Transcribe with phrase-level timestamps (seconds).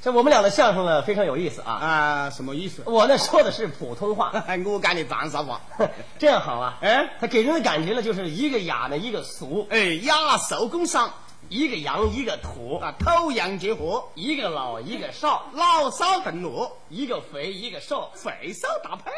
[0.00, 1.72] 这我们俩的相声呢非常有意思啊。
[1.72, 2.82] 啊，什么意思？
[2.86, 4.32] 我呢说的是普通话，
[4.64, 5.60] 我讲的长沙话。
[6.18, 6.78] 这样好啊。
[6.80, 11.12] 哎，他给人的感觉呢就是一个雅呢一个俗，哎，雅寿工商
[11.48, 19.10] 一个洋一个土，啊，土洋结合，一个老一个少，老少更乐，一个肥一个瘦，肥瘦搭配，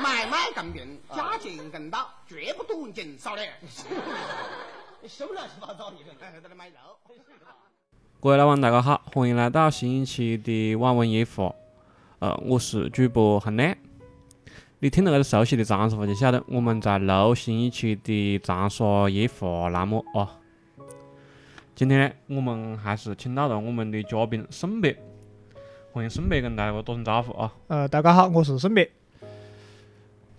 [0.00, 3.42] 买 卖更平，价钱更大，绝不赌钱少的。
[5.08, 5.90] 什么乱七八糟？
[5.90, 6.74] 你这哎，在这卖肉。
[8.22, 11.52] 各位老板，大家好，欢迎来到新一期的网文夜话。
[12.20, 13.76] 呃，我是主播洪亮。
[14.78, 20.38] 你听到这个熟悉的长沙话，就晓得我们在录新一期的长沙夜话栏目啊。
[21.74, 24.96] 今天呢，我们还是请到了我们的嘉宾沈北，
[25.90, 27.52] 欢迎沈北跟大家打声招呼啊。
[27.66, 28.88] 呃，大家好，我是沈北。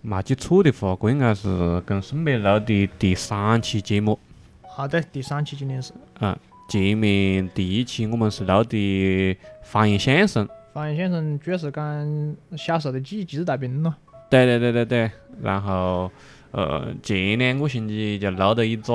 [0.00, 4.18] 没记错的话，这应该是跟沈北录的第三期节目。
[4.66, 6.34] 好的，第三期今天是嗯，
[6.68, 10.48] 前面第一期我们是录的方言相声。
[10.72, 13.94] 方言相声，主要是讲小时候的记忆，记事大兵咯。
[14.28, 16.10] 对对对对对，然后
[16.50, 18.92] 呃前两个星期就录了一个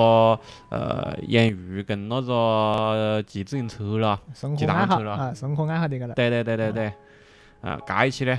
[0.69, 5.13] 呃养鱼跟那个骑自行车了，生骑单车了。
[5.13, 6.15] 啊，生活爱好的个了。
[6.15, 6.93] 对对对对对，
[7.61, 8.38] 啊，这一期呢，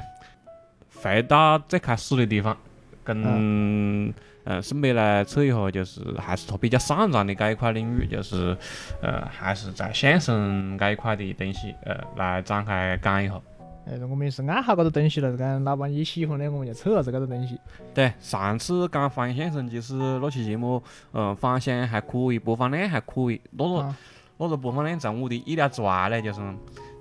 [1.02, 2.54] 回到最开始的地方，
[3.02, 4.12] 跟
[4.44, 8.56] 呃沈北来扯一下，就是还是他比较擅长的这一块领域，就是
[9.02, 13.40] 呃还是在相声这一块的东西，呃来展开讲一下。
[13.86, 17.58] 哎，我们也是爱好搿个东西了，讲老板你喜欢的，我们就扯下子搿个东西。
[17.94, 20.82] 对，上次讲方言相声，其实那期节目，
[21.12, 23.40] 嗯，反响还可以，播放量还可以。
[23.52, 23.96] 那个啊
[24.36, 26.40] 那个播放量在我的意料之外呢，就是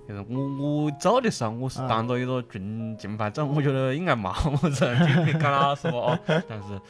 [0.10, 6.20] 就是我我做的时候，我是啊当做一个群竞拍走，我觉得应该没么子人听，讲老实话啊。
[6.50, 6.82] 但是，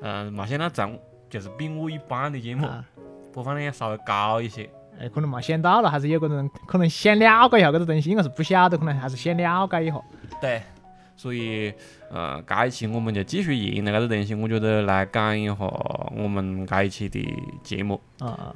[0.00, 0.96] 嗯，没想到在我
[1.28, 2.84] 就是比我一般的节目啊，
[3.32, 4.70] 播放量稍微高一些。
[5.00, 10.00] 哎，可能没想到了，还是有个人可能想了解一下搿个东西，应该是不晓得，可能还是想了解一下。
[10.40, 10.62] 对，
[11.16, 11.74] 所以，
[12.12, 15.56] 呃，这一期我们就继续沿着这个东西，我觉得来讲一下
[16.16, 17.28] 我们这一期的
[17.64, 18.00] 节目。
[18.20, 18.54] 啊啊，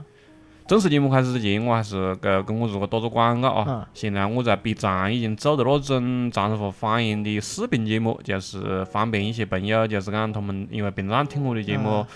[0.72, 3.86] 正式节目开始之前，我还是呃跟我自个打个广告啊嗯。
[3.92, 12.06] 现在我在 B 站已经做的那种长沙话方言的视频节目，就是方便一些朋友，就是讲他们因为平常听我的节目，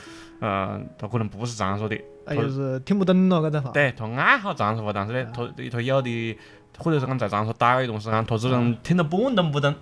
[0.41, 3.71] 呃，他可能不是长沙的，他，就是听不懂了搿个话。
[3.72, 6.39] 对他爱好长沙话，但是呢，他他有的
[6.78, 9.75] 或者是讲在长沙待了一段时间，他只能听得半懂不懂。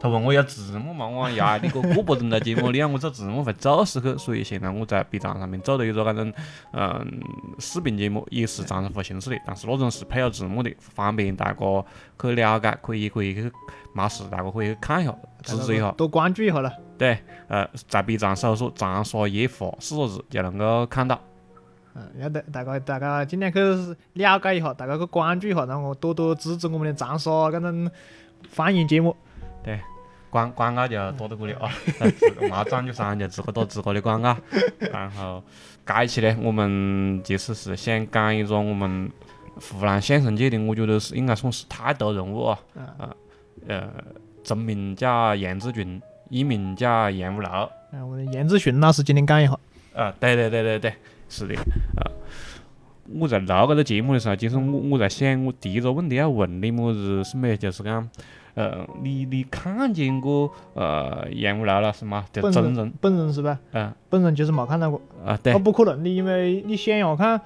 [0.00, 4.16] 他问我要字幕嘛，我讲呀，你个过不懂的节目，你让我做字幕会做死去。
[4.16, 6.32] 所以现在我在 B 站上面做了一个那种
[6.72, 7.20] 嗯
[7.58, 11.84] 视频节目，也是长沙话形式的，但是那种是配有字幕的，方便大家
[12.20, 13.52] 去了解，可以可以去
[13.92, 15.90] 没事，大家可以去看一下，支持一下。
[15.92, 16.72] 多关注一下了。
[16.96, 21.20] 对，呃，在 B 站搜索“长沙夜话”四个字就能够看到。
[21.94, 23.58] 嗯，要得，大家大家尽量去
[24.12, 27.90] 了解一下，大家去关注一下，然后多多支持我们的长沙搿种
[28.48, 29.16] 方言节目。
[30.30, 31.70] 广广告就多到这里啊，
[32.00, 34.36] 呃自个没赞助商就自个打自个的广告。
[34.78, 35.42] 然后
[35.86, 39.10] 这一期呢，我们其实是想讲一个我们
[39.56, 42.58] 湖南相声界的，我觉得是应该算是泰斗人物啊。
[42.74, 43.16] 嗯啊，
[43.66, 43.90] 呃，
[44.44, 47.68] 真名叫杨志群，艺名叫杨五楼。
[47.92, 49.58] 嗯，我杨志群老师今天讲一下。
[49.94, 50.94] 啊，对对对对对，
[51.28, 51.54] 是的，
[51.96, 52.04] 啊。
[53.18, 57.56] 我在录这个节目的时候，其实我我在想，我第一个问题要问你么子是么？
[57.56, 58.06] 就是讲，
[58.58, 62.24] 呃，你你看见过呃杨五楼老师吗？
[62.32, 63.56] 就本人真人，本人是吧？
[63.72, 65.00] 嗯本人就是没看到过。
[65.24, 67.40] 啊，对那，不可能的，因为你想呀看，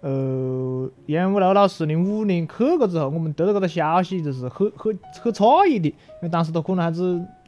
[0.00, 7.00] 呃，杨五楼老师零五年去过之后，我们得到搿个消息就是很很很诧异的，因为当时他可能还是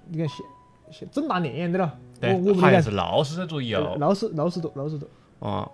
[0.09, 0.47] 你看现
[0.93, 1.99] 现正当年的了。
[2.21, 3.97] 我对我，不理解好像是六十岁左右。
[3.99, 5.09] 六十六十多六十多。
[5.41, 5.69] 哦，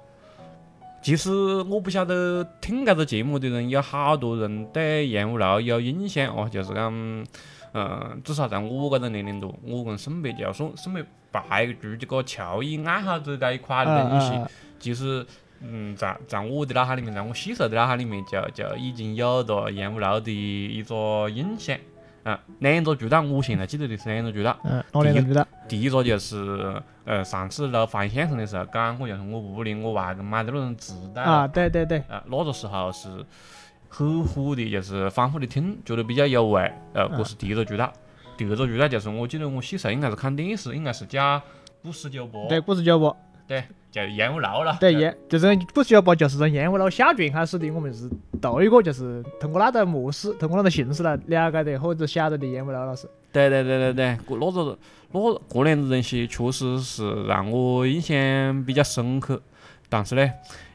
[1.05, 6.91] 其实我不晓得听搿个节目的人有好多人对杨五楼有印象哦，就是讲，
[7.75, 14.33] 嗯，至少在我搿个年龄段，我跟沈北就算沈北排除这个球艺爱好者这一块的东西，
[14.81, 15.25] 其实。
[15.67, 21.79] 嗯，在在我的脑海里面，在我细时候的脑海里面就，就已经有了杨五楼的一个印象。
[22.25, 24.59] 啊，两个渠道，我现在记得的是两个渠道。
[24.65, 25.47] 嗯，哪两个知道？
[25.69, 33.09] 第一个就是呃，上次录方言相声的时候讲过，就是我屋里我外公买的那种磁带啊，对对对，啊，那个时候是
[33.88, 36.62] 很火的，就是反复的听，觉得比较有味。
[36.94, 37.93] 呃，这是第一个渠道。
[38.37, 41.41] 第二个渠道就是我记得我细时候应该是看电视，应该是叫
[41.82, 43.15] 故事酒吧，对，故事酒吧，
[43.47, 43.62] 对，
[43.94, 44.76] 叫杨五楼了。
[44.81, 48.11] 对，就杨就是故事酒吧就是从杨五楼下传开始的，我们是
[48.43, 53.08] 头一个就是通过那个模式，通过那个形式来了解的或者晓得的杨五楼老师。
[53.32, 54.76] 对对对对对，过那个
[55.12, 59.41] 那过年这东西确实是让我印象比较深刻。
[59.88, 60.29] 但是呢，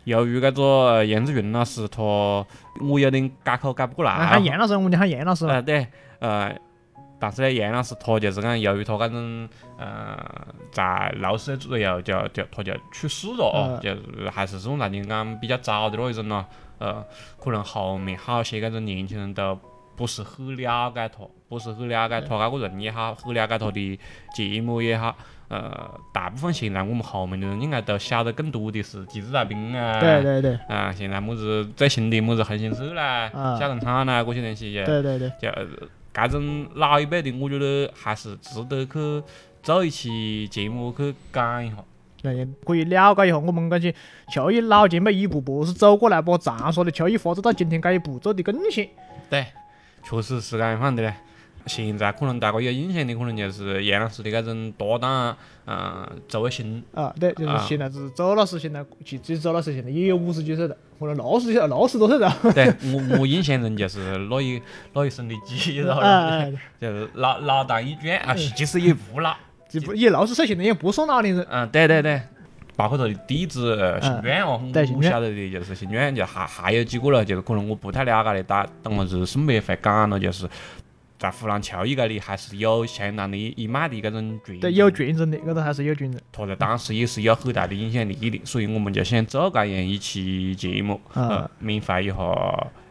[0.06, 4.28] 由于搿个杨志云老师他，我有点改口改不过来啊啊。
[4.28, 5.56] 喊杨老师，我们就喊杨老师嘛。
[5.56, 5.86] 呃，对，
[6.20, 6.56] 呃，
[7.20, 10.18] 但是呢，杨老师他就是讲，由于他搿种呃，
[10.72, 16.46] 在六十岁左右就就他就去世了哦，嗯就是还是算大家讲比较早的那一种咯。
[16.78, 17.06] 呃，
[17.38, 19.60] 可能后面好些搿种年轻人都
[19.98, 24.00] 不是很了解他，不是很了解他搿个人也好，很了解他的
[24.34, 25.14] 节目也好。
[25.50, 35.50] 呃，大部分现在我们后面的人应该都晓得更多的是机智大兵啊，对对对啊，现在么子最新的么子横心社啦、啊小工厂啦，这些东西就对对对，就
[36.14, 39.24] 搿种老一辈的，我觉得还是值得去
[39.62, 41.78] 做一期节目去讲一下。
[42.22, 43.96] 对，可以了解一下我们搿些
[44.34, 48.90] 球艺老前辈一步步是走过来，把长沙的球艺发展到今天搿一步做的贡献。
[49.30, 49.46] 对，
[50.04, 51.14] 确实是这样放的嘞。
[51.70, 62.36] 现在可能大家有印象的，可能就是杨老师的搿种搭档，嗯，周卫星，啊，对，就是啊现在是周老师，现在其实周老师现在也有五十几岁了，可能六十几岁、六十多岁了。
[62.54, 64.62] 对我我印象中就是那一
[64.94, 65.94] 那一身的肌肉
[66.82, 69.36] 就是老老当益壮啊，其实也 不老。
[69.70, 71.46] 这不也六十岁，现在也不算老年人。
[71.48, 72.20] 嗯，对对对，
[72.76, 74.60] 包括他的弟子呃新远哦，
[74.96, 80.50] 我晓得的就是姓阮，就还还有几个了，就是可能我不太了解的，但等下子顺便会讲了，就是
[81.20, 86.22] 在湖南球艺界里还是有相当的一脉的搿种传对，有传承的，搿个还是有传承。
[86.32, 92.16] 他在当时也是有很大的影响力的，所以我们就想做搿样一期节目，啊呃，缅怀一下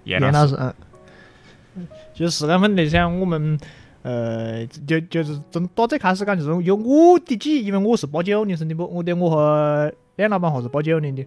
[0.05, 0.55] 严老老师，
[1.75, 3.59] 嗯，就是四月份那像我们，
[4.03, 11.25] 呃，就就是从打最开始讲，就是有我的记忆，因为我是八九年生的不，我对我和梁老板还是八九年的。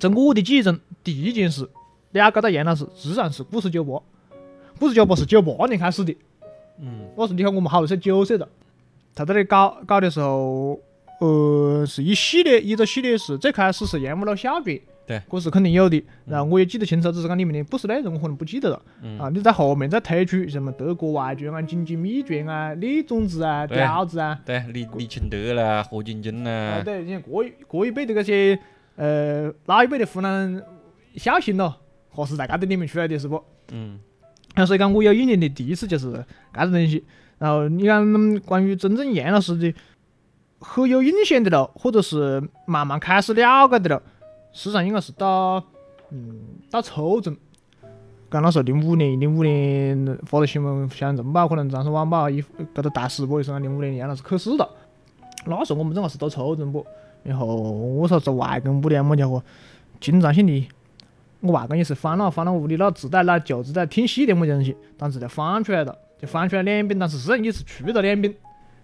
[0.00, 1.70] 在我的记忆中，第一件事
[2.10, 4.02] 了解到杨老师，自然是故事酒吧。
[4.84, 6.14] 故事酒吧是九八年开始的，
[6.78, 8.46] 嗯那时候你看我们好多岁九岁了，
[9.14, 10.78] 在那里搞搞的时候，
[11.22, 16.04] 呃，是一系列一个系列是最开始是烟雾楼小传，对这是肯定有的。
[16.26, 18.82] 然后我也记得清楚，只是讲里面的故事内容我可能不记得了。
[19.00, 28.58] 嗯啊，你在后面再推出什么德国外传啊、经济秘传啊、李种子啊、刁子啊，对，李李清德啦，何晶晶啊，啦，对，你看过一过一辈的那些
[28.96, 30.62] 呃老一辈的湖南人
[31.16, 31.74] 小心咯，
[32.10, 33.42] 何是在搿点里面出来的是不？
[33.72, 33.98] 嗯
[34.54, 37.04] 啊，所以讲我有印象的第一次就是搿种东西。
[37.38, 39.74] 然后你看关于真正严老师的
[40.60, 44.02] 很有印象的了，或者是慢慢开始了解的了，
[44.52, 45.62] 实际上应该是到
[46.10, 46.40] 嗯
[46.70, 47.36] 到初中。
[48.30, 52.42] 讲那时候零五年，零五年发的新闻，像人保可能《长沙晚报》一
[52.74, 54.68] 搿个大世博也是讲零五年严老师去世了。
[55.46, 56.84] 那时候我们正好是读初中不，
[57.22, 59.42] 然后我说在外公屋里么家伙，
[60.00, 60.68] 经常性的，
[61.44, 68.34] 我外公也是翻了翻了屋里那纸袋那旧纸袋挺细的么东西，当时就翻出来了，就翻出来两柄，但是实际上也是出了两柄。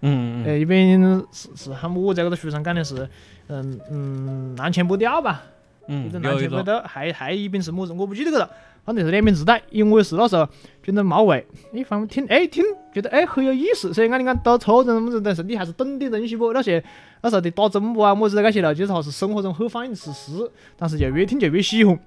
[0.03, 1.01] 嗯嗯呃，一边
[1.33, 3.09] 是是喊我在搿个书上讲的是，
[3.49, 5.43] 嗯嗯，南拳北调吧，
[5.87, 8.51] 一嗯，一个，拳北调，还还一边是么子，我不记得个了。
[8.83, 10.49] 反正是两边纸袋，因为我是那时候
[10.83, 12.65] 觉得冇味，哎，反正听哎听
[12.95, 16.51] 觉得哎很有意思，所以讲你讲到初中么子，但是你还是懂点东西不？
[16.55, 16.83] 那些
[17.21, 22.01] 那时候的打针不啊么子那些了，就是还是生活中很反映的事实，但是就越听就越喜欢。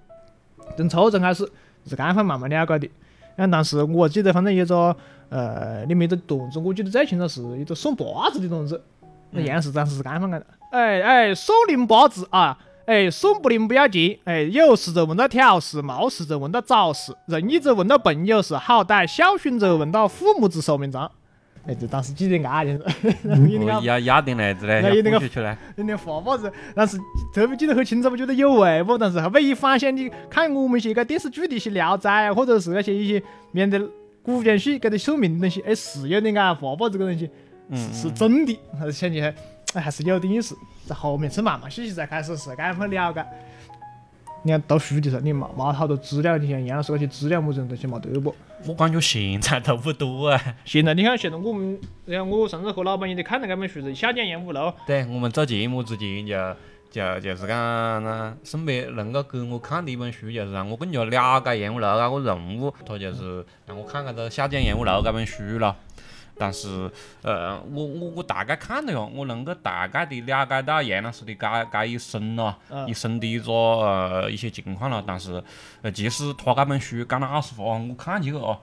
[0.76, 1.44] 从初中开始
[1.86, 2.90] 是这样慢慢了解的。
[3.36, 4.96] 然后当时我记得反正有个
[5.30, 8.82] 呃里面的段子，我记得最清楚是一个送八字的段子。
[9.32, 21.12] 那杨氏当时是这样讲的：哎哎，送零八字啊，哎送不灵不要紧，哎有事就问到挑事，没事就问到找事，任意就问到朋友是好歹，孝顺者问到父母之寿命长。
[21.66, 22.80] 哎，就当时记得啊，就是，
[23.24, 25.58] 然后有那个我压压点来子嘞，那有那个要呼出来。
[25.78, 26.98] 有点画法子，但是
[27.34, 28.98] 特别记得很清楚，不觉得有味不？
[28.98, 33.80] 但是后面一反想，你看我们些个电视剧的一些《聊斋》啊，或者是那些一些面对
[34.22, 37.30] 古装戏搿个宿命的东西，哎，是有点啊，画法这个东西
[37.70, 39.34] 嗯是是真的，还是想起来，
[39.74, 40.58] 哎，还是有点意思。
[40.86, 43.26] 在后面是慢慢细细才开始是这样份了解。
[44.42, 48.36] 你看读书的时候，你没没好多资料，你像杨老师那些资料么子东西没得不？
[48.66, 50.56] 我感觉现在都不多啊。
[50.64, 56.56] 现在你看，现在我们，你看我上次和老板也在看了这本书是《下降烟雾楼》，对，我们做节目之前就
[56.90, 65.76] 就就是讲呢，顺便能够给我看的一本书，就是让我更加了解烟雾楼那个人物，他就是让我看搿个《下降烟雾楼》搿本书了。
[66.38, 66.90] 但是，
[67.22, 75.04] 呃，我我我大概看了哟，我能够大概的了解到杨老师的搿搿一生咯，嗯一生的一个呃一些情况了。
[75.06, 75.44] 但是，
[75.82, 78.58] 呃，即使他这本书讲了二十话，我看起去哦，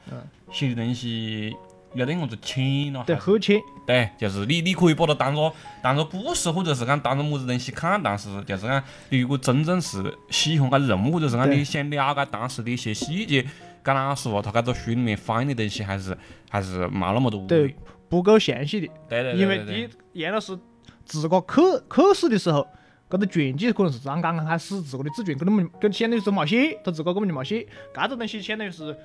[0.50, 1.56] 写的东西
[1.94, 3.60] 有点么子浅了，对，很浅。
[3.86, 13.44] 对，就是你你可以把它当做当做故事，或者是讲当做么子东西看，但是就是讲，你如果真正是喜欢搿人物，或者是讲你想了解当时的一些细节，
[13.84, 16.16] 讲老实话，他搿个书里面反映的东西还是
[16.48, 17.46] 还是没那么多。
[17.46, 17.74] 对。
[18.10, 19.40] 不够详细的，对对对对对。
[19.40, 20.58] 因为第一，严老师
[21.04, 22.66] 自个考考试的时候，
[23.08, 28.96] 搿个卷记可能是刚刚刚开始自个的自卷，根本跟相当于是冇写，他自个根本就冇写，搿个东西相当于是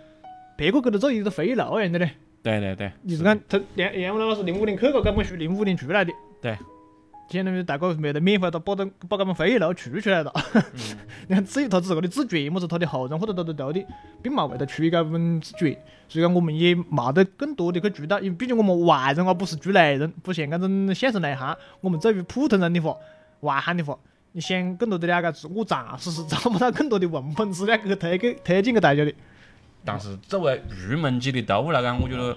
[0.57, 2.13] 别个给他做一个回路一样的嘞。
[2.41, 6.57] 对对对，你是讲他杨杨老师零五年去过搿本书，零五年出来的，对，
[7.29, 10.31] 相当于大哥没得免费他把它把搿本回路出出来了。
[11.27, 13.85] 你看至于他自个的自传么子，他的后人或者他的徒弟，
[14.21, 15.71] 并冇为他出一个本自传，
[16.07, 22.95] 所以讲我们也冇得更多的去知道，因为毕竟我们外人啊不是局内人，不像搿种现实内行，我们作为普通人的话，
[23.41, 23.97] 外行的话。
[24.33, 29.13] 你想更多的了解是，我暂时是找不到更多的文本资料去推给推荐给大家的。
[29.85, 32.33] 但是作为入门级的读物来讲，我觉得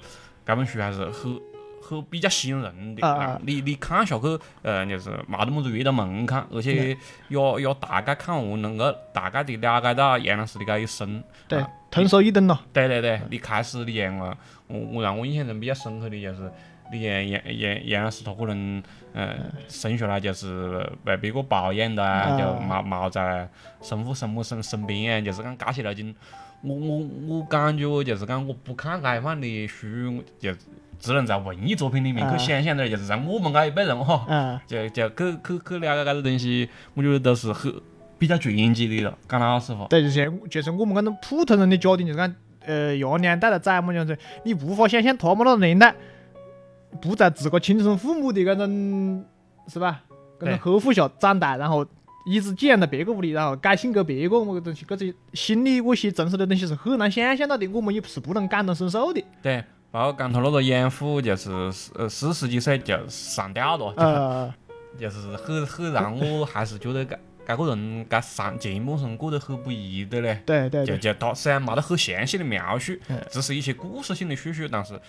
[0.47, 1.41] 搿本书还是很
[1.89, 3.07] 很比较吸引人的。
[3.07, 6.97] 啊你你看下去，呃，就是没得么子阅读门槛，而且
[7.29, 11.23] 也也大概看完能够大概的了解到杨老师的搿一生。
[11.47, 12.59] 对，通俗易懂咯。
[12.73, 14.19] 对对对，你开始你像，
[14.67, 16.51] 我我让我印象中比较深刻的就是，
[16.93, 18.83] 你像杨杨杨老师他可能
[19.15, 19.37] 呃
[19.69, 23.49] 生下来就是被别个包养的啊，就冇冇在
[23.81, 26.15] 生父生母身身边啊，就是讲这些路径，
[26.63, 30.53] 我我我感觉就是讲我不看开放的书，就
[30.99, 37.73] 只能在文艺作品里面啊去想象点儿，就是在我们这一辈人哈，嗯，就就去去去了解这个东西，我觉得都是很
[38.19, 39.87] 比较传奇的了，讲老实话。
[39.89, 42.35] 对，就像就是我们搿种普通人的家庭，就是讲，
[42.67, 45.95] 呃，爷娘带的崽么样子，你无法想象他们那个年代，
[47.01, 49.25] 不在自个亲生父母的搿种，
[49.69, 50.03] 是吧？
[50.39, 51.87] 搿对种呵护下长大，然后
[52.27, 59.25] 一直寄养到别个屋里，然后改信给别个么个东西，搿种心理那些真实的东西是很难想象到的，我们也是不能感同身受的。
[59.43, 64.55] 对，包括刚他那个养父，就是四呃四十几岁就上吊了，就呃，
[64.99, 67.17] 就是很很让我还是觉得搿
[67.47, 70.43] 搿个人搿上节目上过得很不易的嘞。
[70.45, 75.01] 对对对，就就他虽然没得很详细的描述嗯，只是一些故事性的叙述，但是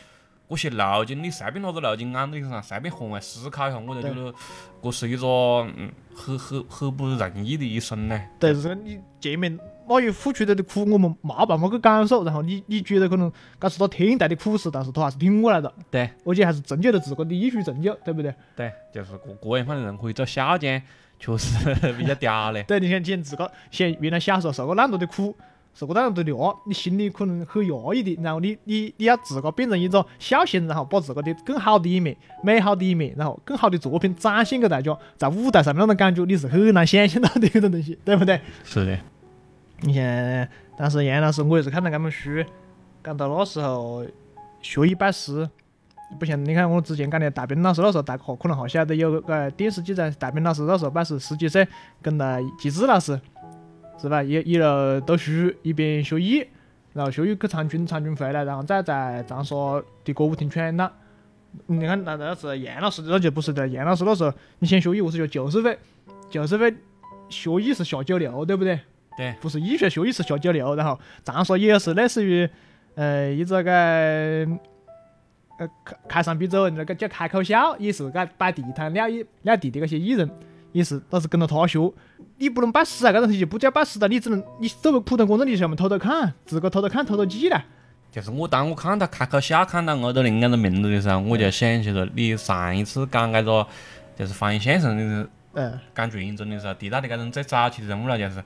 [0.47, 4.33] 这些路径你随便哪个路径按到你身上，随便换位思考一下，我就觉得
[4.81, 5.27] 这是一个
[5.75, 8.19] 嗯很很很不容易的一生呢。
[8.39, 9.59] 对，就是你前面
[9.89, 18.31] 那有付出的的苦，我们没办法去感受，然后你你觉得可能这是他天大的苦事，但是他还是挺过来了，对而且还是成就了自个的艺术成就，对不对？
[18.55, 20.79] 对，就是各各样方的人可以做小将，
[21.19, 22.63] 确实 比较嗲嘞。
[22.67, 25.35] 对，你想想自个想原来小时候受过那么多的苦，
[25.73, 38.39] 受过那么多的压，你心里可能很压抑的，然后你你你要自个变成一个小鲜，然后把自个的更好的一面、美好的一面，然后更好的作品展现给大家，在舞台上面那种感觉，你是很难想象到的一种东西，对不对？
[38.63, 38.99] 是的，
[39.81, 42.43] 你像当时杨老师，我也是看到这本书，
[43.03, 44.05] 讲到那时候
[44.61, 45.49] 学艺拜师，
[46.19, 51.67] 不像你看我之前讲的大兵老师那时候，大家可能还晓得有个电视记载，大兵老师那时候拜师十几岁，
[52.01, 53.19] 跟了季志老师，
[53.97, 54.21] 是吧？
[54.21, 54.65] 一一路
[55.01, 56.45] 读书一边学艺，
[56.93, 59.55] 然后学艺去参军，参军回来，然后再在长沙
[60.03, 60.91] 的歌舞厅闯荡。
[61.67, 63.67] 你看那那是杨老师，那就不是的。
[63.69, 65.79] 杨老师那时候，你想学艺，我是学九十岁，
[66.29, 66.75] 九十岁
[67.29, 68.79] 学艺是下九流，对不对？
[69.19, 72.49] 对，不是医学学医是学九流，然后长沙也是类似于
[72.95, 73.71] 呃一个个
[75.57, 80.29] 呃开开山鼻祖那个叫开口笑，也是个摆地摊撂一撂地的那些艺人，
[80.71, 81.91] 也是都是跟着他学。
[82.37, 87.61] 你不能拜师啊，搿东西就不叫拜师哒，你只能你作为普通观众，你上面偷偷看，自个偷偷看偷偷记了。
[88.13, 93.67] 就是我当我看到开口笑，看到欧德林搿个名字的时候，我就想起了你上一次讲搿个
[94.17, 98.41] 就是方言相声的嗯，讲传承的时候提到的搿种最早期的人物了，就是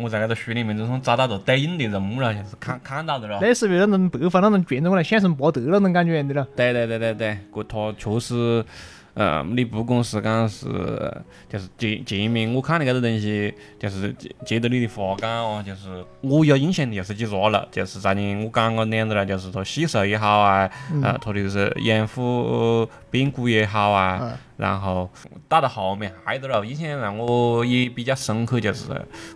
[0.00, 3.38] 我在那个书里面就是找到个对应的人物了，就是看看到的了。
[3.40, 6.48] 类似于那种北方那种传统的相声伯德那种感觉一样的了。
[6.56, 8.64] 对对对对对，搿他确实，
[9.14, 10.66] 呃，你不管是讲是，
[11.48, 20.70] 就是前前面我看的搿个东西，就是接接着你的话讲哦，就是我有印象的就是几个了，就是昨天我讲个那样子了，就是说细手也好啊，
[21.02, 25.10] 呃，他的是养父变故也好啊，嗯然后
[25.48, 28.84] 到到后面还有点了，印象让我也比较深刻，就是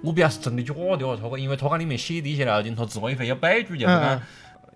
[0.03, 4.23] 我不晓得是真的假的哦，他个，因为他讲里面写的一些路径，他自个也会有备注，就是嗯讲嗯。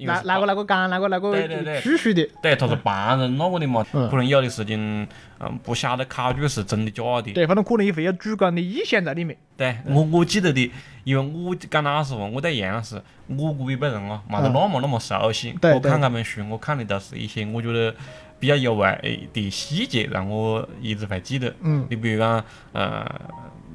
[0.01, 5.07] 因为是哪哪个哪个讲哪个哪对对对个叙述的，对，他是旁人那个的嘛，嗯可能有的事情，
[5.39, 7.33] 嗯，不晓得考据是真的假的。
[7.35, 9.37] 对，反正可能也会有主观的意向在里面。
[9.59, 10.71] 对，我我记得的，
[11.05, 15.53] 因为我讲老实话，我对杨老师，我估一辈人啊，没得那么那么熟悉。
[15.53, 17.95] 我对对看那本书，我看的都是一些我觉得
[18.39, 21.53] 比较有味的细节，让我一直会记得。
[21.61, 22.43] 嗯你比如讲，
[22.73, 23.07] 呃，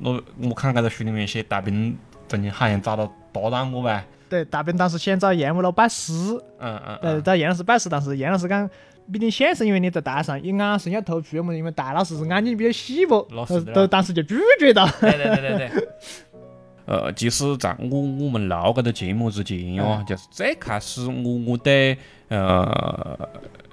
[0.01, 1.95] 我我看搿个书里面写大兵
[2.27, 4.03] 曾经好像找到搭档我呗，
[4.35, 6.11] 对，大兵当时想找杨武老拜师，
[6.59, 8.69] 嗯嗯呃，嗯，找杨老师拜师，但是杨老师讲，
[9.11, 14.89] 毕竟相声因为你在台上，你眼神要突出嘛，因为大老师是眼睛比较细不，呃那是的都当时就拒绝了。
[14.99, 15.71] 对对对对对。
[16.85, 23.17] 呃，其实在我我们录搿个节目之前哦，就是最开始我我对呃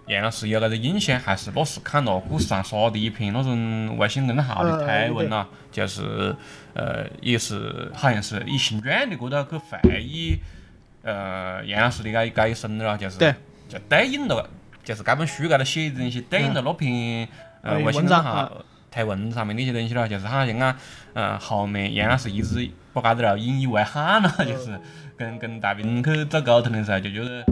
[0.06, 6.34] 杨老师有那个印象，还是那是看到故事上刷的一篇那种微信公众号的推文啦，就是
[6.74, 10.36] 呃也是好像是以新传的过头去回忆
[11.02, 13.34] 呃杨老师的搿搿一生了，就是对。
[13.68, 14.50] 就对应了，
[14.84, 17.26] 就是这本书高头写的东西对应了那篇
[17.62, 18.52] 呃嗯微信公众号
[18.90, 20.76] 推文上面的一些东西了，就是好像讲，
[21.14, 24.78] 呃后面杨老师一直把这个了引以为憾了， 就是
[25.16, 27.42] 跟跟大兵去做沟通的时候就觉得。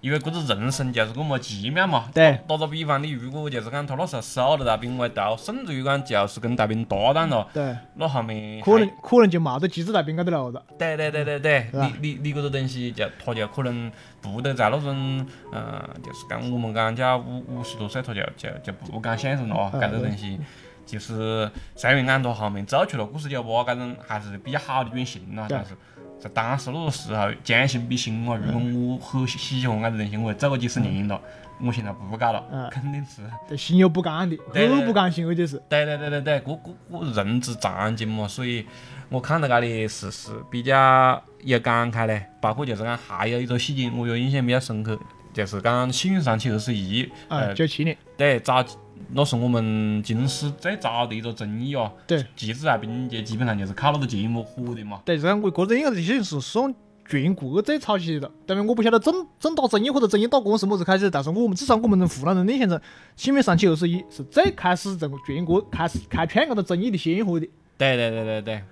[0.00, 2.08] 因为搿个人生就是搿么奇妙嘛。
[2.14, 10.62] 对打个比方，你如果就是讲他那时候收了大兵为徒，甚至于讲就是跟大兵搭档了，对，那后面可能可能就冇得机智大兵搿头路了。
[10.78, 13.90] 对对对对对，你你你搿个东西就他就可能
[14.20, 20.38] 不得在那种呃，就是讲我们讲叫五五十多岁，他就就就不敢想象了搿个东西。
[20.86, 25.76] 就是虽然讲他后面做出了故事酒吧搿种还是比较好的转型了，但是
[26.20, 31.20] 在当时那个时候将心比心啊，如果我很喜欢搿个东西，我做个几十年了，
[31.60, 33.22] 我现在不搞了嗯，肯定是。
[33.48, 35.62] 对，心有不甘的，很不甘心，而且是。
[35.68, 38.66] 对对对对对，个个个人之常情嘛，所以
[39.08, 42.26] 我看到搿里是是比较有感慨嘞。
[42.40, 44.98] 包括就是讲还有一个细节，我有印象比较深刻，
[45.32, 48.64] 就是讲《幸运三七二十一》，啊，呃，九七年，对，早
[49.12, 51.90] 那是我们京师最早的一个综艺哦。
[52.06, 52.24] 对。
[52.36, 55.00] 机智大兵就基本上就是靠那个节目火的嘛。
[55.04, 56.74] 对，这个我个人应该是是是算
[57.08, 62.76] 全国最早期的，当然我不晓得正正打综艺或者综艺打工是么子开始，但是我们至少我们湖南人印象中，
[63.16, 67.48] 《幸运三七二十一》是最开始在全国开始开创搿个综艺的先河的。
[67.78, 68.62] 对对对对对，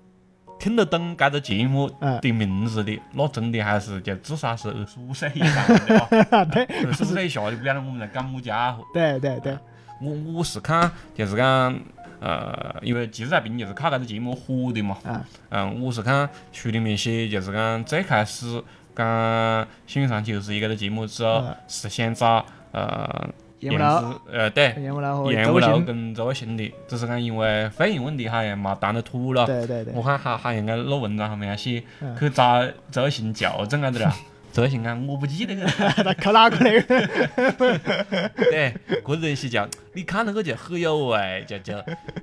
[0.59, 5.67] 听得懂搿个节目嗯的名字的，那真的还是就至少是二十五岁以上。
[6.53, 8.85] 对二十五岁以下就不晓得我们在干么家伙。
[8.93, 9.57] 对对对，
[10.01, 11.75] 我我是看就是讲，
[12.21, 14.99] 呃，因为机智大兵就是靠搿个节目火的嘛。
[15.05, 18.63] 嗯，嗯，我是看书里面写，就是讲最开始
[18.95, 19.07] 讲
[19.87, 23.29] 《幸运三七二十一》搿个节目之后嗯，是想找呃
[23.61, 29.47] 阎王老燕子，呃对，阎王老和燕无楼周星，跟周卫星的，只是讲因为费用问题好像没谈得妥了。
[29.47, 34.15] 对对对我，看好好像个那文章上面还写嗯去找周卫星校正搿个了。
[34.57, 35.69] 周卫星讲我不记得了。
[35.69, 36.81] 他靠哪个嘞？
[38.51, 41.75] 对，个东西叫你看那个就很有味，就就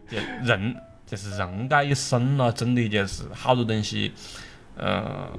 [0.10, 4.12] 就人就是人这一生咯，真的就是好多东西，
[4.76, 5.32] 呃，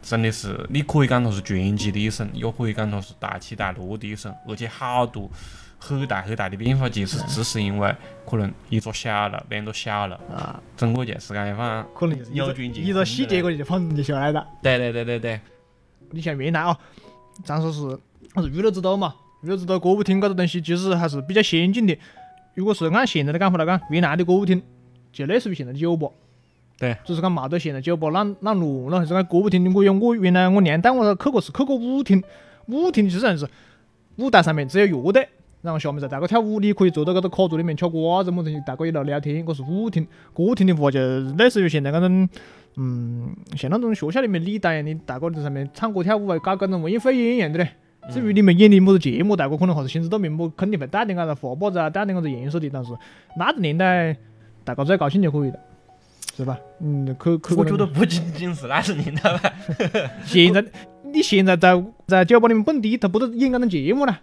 [0.00, 5.30] 真的是你可以讲它是传奇的一生，也可以讲它是大起大落的一生，而且好多
[5.78, 7.94] 很大很大的变化，其实只是因为
[8.26, 14.46] 可能一个小了，两个小了，啊，整个就是讲反可能就是一个有转机一个细节过去就反正就下来了。
[14.62, 15.40] 对对对对对，
[16.10, 16.76] 你像原来啊，
[17.44, 17.98] 咱说是
[18.34, 21.96] 它是娱乐之都嘛，娱乐之都歌舞厅搿个东西其实还是比较先进的。
[22.54, 24.60] 如果是按现在的讲法来讲，原来的歌舞厅
[25.12, 26.08] 就类似于现在的酒吧。
[26.78, 26.96] 对。
[27.04, 29.70] 只是讲冇得现在酒吧那那乱了，还是讲歌舞厅的。
[29.72, 32.22] 我有我原来我娘带我去过是去过舞厅，
[32.66, 33.48] 舞厅就是这样子，
[34.16, 35.28] 舞台上面只有乐队，
[35.62, 40.06] 然后下面在大家跳舞，你可以坐到搿个卡座里面吃瓜子么东西，大家一路聊天，搿是舞厅。
[40.34, 40.98] 歌厅的话就
[41.38, 42.28] 类似于现在搿种，
[42.76, 47.68] 嗯，像那种学校里面礼堂一样的，大家在上面唱歌跳舞啊，搞各种文艺汇演一样的嘞。
[48.10, 52.70] 至于你们演的么子节目，大家可能还是心知肚明，么肯定会带点啥子话把子啊，带点啥子颜色的。
[52.70, 52.92] 但是
[53.36, 54.16] 那个年代，
[54.64, 55.58] 大家只要高兴就可以了，
[56.34, 56.58] 是吧？
[56.80, 59.52] 嗯，可可我觉得不仅仅是那个年代吧，
[60.24, 60.64] 现在
[61.12, 64.18] 你现在在在酒吧里面蹦迪，他不得演搿种节目了，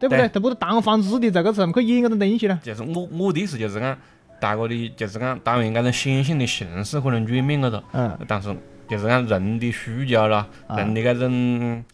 [0.00, 0.24] 对不对？
[0.24, 2.58] 对他不得堂皇之的在搿上面去演搿种东西了。
[2.64, 3.96] 就是我我的意思就是讲，
[4.40, 7.82] 大家的就是讲，当然搿种显性的形式可能转变了哒。
[7.92, 8.54] 嗯，但是
[8.88, 11.84] 就是讲人的需求啦，啊人的搿种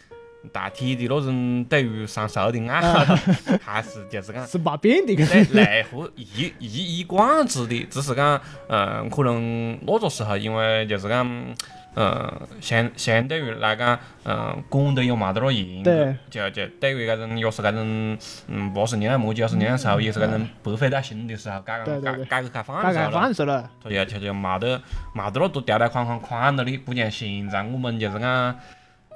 [0.53, 3.17] 大体的那种对于三俗的爱好，
[3.63, 5.55] 还是就是讲是没变的种。
[5.55, 11.55] 内核一一以贯之的，只是讲，嗯，可能那个时候因为就是讲。
[11.97, 15.83] 嗯，相相对于来讲，嗯，管得又冇得那严
[16.31, 22.93] 就就对于搿种也是搿种，嗯，八十年代末九十年代初，也是搿种百废待兴的时候，改革改改革开放的
[23.35, 23.71] 时候了。
[23.83, 24.81] 他就他就没得
[25.15, 28.57] 没得那多条条框框框到你，不像现在我们就是讲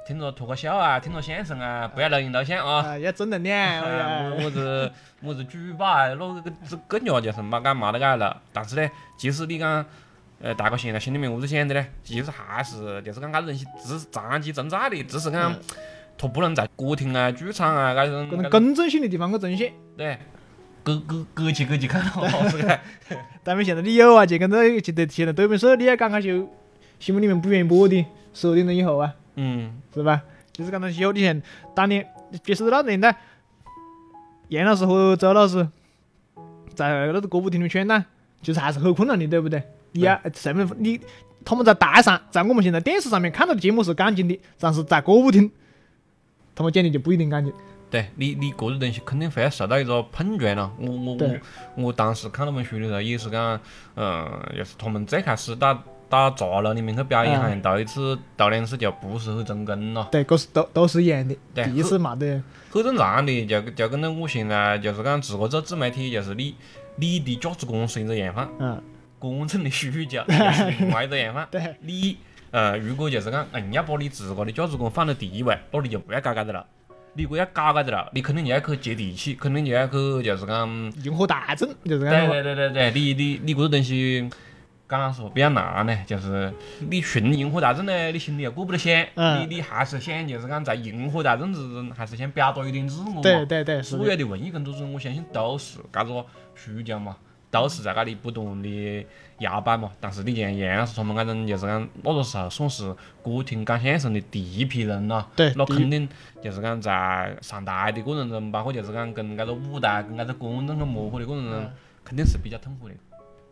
[0.05, 8.39] 听着脱口秀啊，听着相声啊，不要录音录像啊，啊，要正能量，哎啊，呀么子么子举报啊，那个这更加就是没干没得个了。
[8.53, 9.83] 但是呢，即使你讲，
[10.41, 11.85] 呃，大家现在心里面么子想的呢？
[12.03, 15.55] 其实还是就是讲搿东西只是长期存在的，只是讲
[16.17, 19.73] 他不能在歌厅啊、剧场啊搿种搿种公正性的地方去呈现。
[19.97, 20.17] 对，
[20.83, 22.79] 隔隔隔起隔起看到是个。
[23.43, 26.49] 但是现在你有啊，就跟这现在现在对面说你也刚刚就
[26.99, 30.21] 新闻里面不愿意播的，十二点钟以后啊，嗯，是吧？
[30.51, 31.41] 就是讲东西有，你像
[31.73, 32.05] 当年
[32.43, 33.15] 就是那个年代，
[34.49, 35.67] 杨老师和周老师
[36.73, 38.03] 在那个歌舞厅里面闯荡，
[38.41, 39.61] 就是还是很困难的，对不对？
[39.95, 40.99] 你要上面你
[41.43, 45.49] 他们在台上，在我们现在电视上面看到的节目是干净的，但是在歌舞厅，
[46.53, 47.53] 他们讲的就不一定干净。
[47.89, 50.69] 对你，你个人东西肯定会要受到一个碰撞了。
[50.77, 51.37] 我我我
[51.75, 53.59] 我当时看那本书的时候，也是讲，
[53.95, 54.27] 嗯，
[54.57, 61.37] 就是他们最开始到到茶楼里面去表演，嗯好像头一次、头两次就不是很成功了，对，都是都都是一样的。
[61.53, 63.45] 对第一次嘛的，很正常的。
[63.45, 66.55] 就就跟着我现在就是讲自个做自媒体，就是你
[66.95, 68.81] 你的价值观是一个样范，嗯，
[69.29, 71.47] 观众的需求又是另外一个样范。
[71.51, 72.17] 对，你
[72.51, 76.65] 呃，如果就是讲硬要把你自个的价值观放在第一位，那你就不要搞搿个了。
[77.13, 80.69] 你如果要搞搿个了，你肯定就要去接地气，肯定就要去就是讲。
[81.03, 84.29] 迎合大众就是讲对对对对对， 你你你搿个东西
[84.87, 86.53] 讲说比较难呢，就是
[86.89, 93.21] 你纯迎合大众呢，你心里又过不得想，嗯你你还是想就是讲在迎合大众之中，还是想表达一点自我嘛。
[93.21, 97.17] 对对对，所有的文艺工作者，我相信都是搿个需求嘛，
[97.61, 99.05] 都是在搿里不断的
[99.39, 99.91] 摇摆嘛。
[99.99, 105.27] 但是你像杨老师他们搿种，就是讲那个时候算是歌厅讲相声的第一批人了。
[105.35, 106.07] 对那肯定
[106.43, 111.71] 就是讲在上台的过程中，包括就是讲跟搿个舞台、跟搿个观众去磨合的过程中嗯，
[112.03, 112.95] 肯定是比较痛苦的。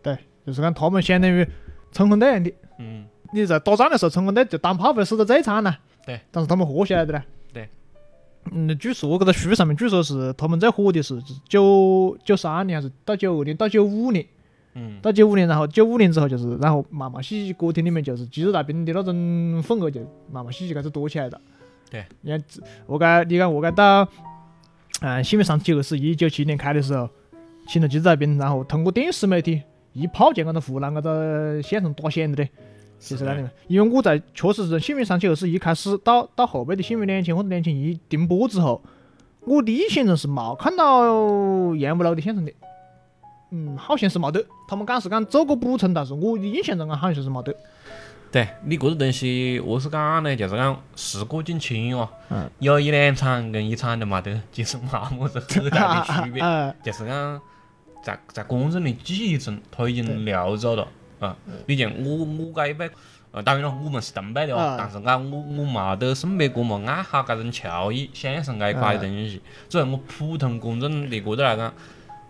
[0.01, 1.47] 对，就是讲他们相当于
[1.91, 2.53] 冲锋队一样的。
[2.79, 5.79] 嗯，你在打仗的时候，冲锋队就当炮灰死得最惨了。
[6.05, 6.19] 对。
[6.29, 7.23] 但是他们活下来的呢。
[8.43, 8.51] 对。
[8.53, 14.25] 嗯，据说搿个书上面据说是他们最火的是九九三年还是到九二年到九五年，
[14.75, 20.01] 嗯，到九五年，然后九五年之后就是，然后慢慢细细歌厅里面就是肌肉大兵的那种风格就
[20.31, 21.41] 慢慢细细开始多起来了。
[21.89, 22.03] 对。
[22.21, 22.43] 你看，
[22.85, 24.07] 我该你看我该到，
[25.01, 27.09] 嗯，新闻上九二是一九七年开的时候，
[27.67, 29.61] 请了肌肉大兵，然后通过电视媒体
[29.93, 32.47] 一炮就搿个湖南搿个县城打响了的。
[33.03, 38.81] 就是那里面，因为我在确实是幸运三七二十一开始到到后背的幸运两千或者两千一停播之后，
[39.41, 42.51] 我第一现场是没看到杨五楼的现场的，
[43.51, 44.43] 嗯，好像是没得。
[44.67, 47.53] 他们讲是讲做过补充，但是我印象中啊好像是没得。
[48.31, 50.35] 对你搿个东西，何是讲呢？
[50.35, 56.41] 就是讲时过境迁哦，嗯有一两场跟一场都没得，其实没么子很大的区别。
[56.41, 57.41] 呃， 就是讲
[58.01, 60.87] 在在观众的记忆中，它已经流走了
[61.23, 61.35] 啊。
[61.67, 62.89] 你像我我搿一辈，
[63.31, 69.41] 呃，当然了，我们是同辈的哦啊，但是讲我我冇得送别个么爱好搿种球艺、相声搿一块的东西。
[69.69, 71.73] 作为我普通观众的角度来讲，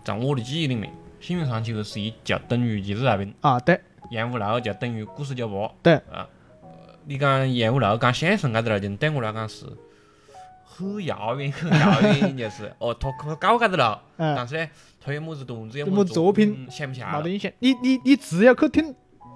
[0.04, 3.80] 在我的记忆里面，幸运三七二十一就等于极致大兵，啊对
[4.10, 5.72] 杨五楼就等于故事酒吧。
[5.82, 6.28] 对啊，
[6.62, 6.68] 呃
[7.06, 9.66] 你讲杨五楼讲相声搿个事情，对我来讲是
[10.64, 14.68] 很遥远、很遥远， 就是哦，他他搞搿个了，嗯但是呢，
[15.04, 17.28] 他有么子段子，有有么么作品嗯想不没得。
[17.28, 17.52] 印象。
[17.58, 18.94] 你你你只要去听，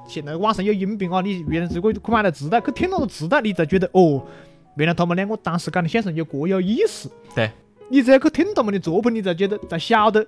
[0.09, 4.25] 现在网上有音频啊，你原来如果去买了磁带，去听那个磁带，你才觉得哦，
[4.77, 7.11] 原来他们两个当时讲的相声有各有意思。
[7.35, 7.51] 对。
[7.91, 10.27] 你只要去听他们的作品，你才觉得才晓得，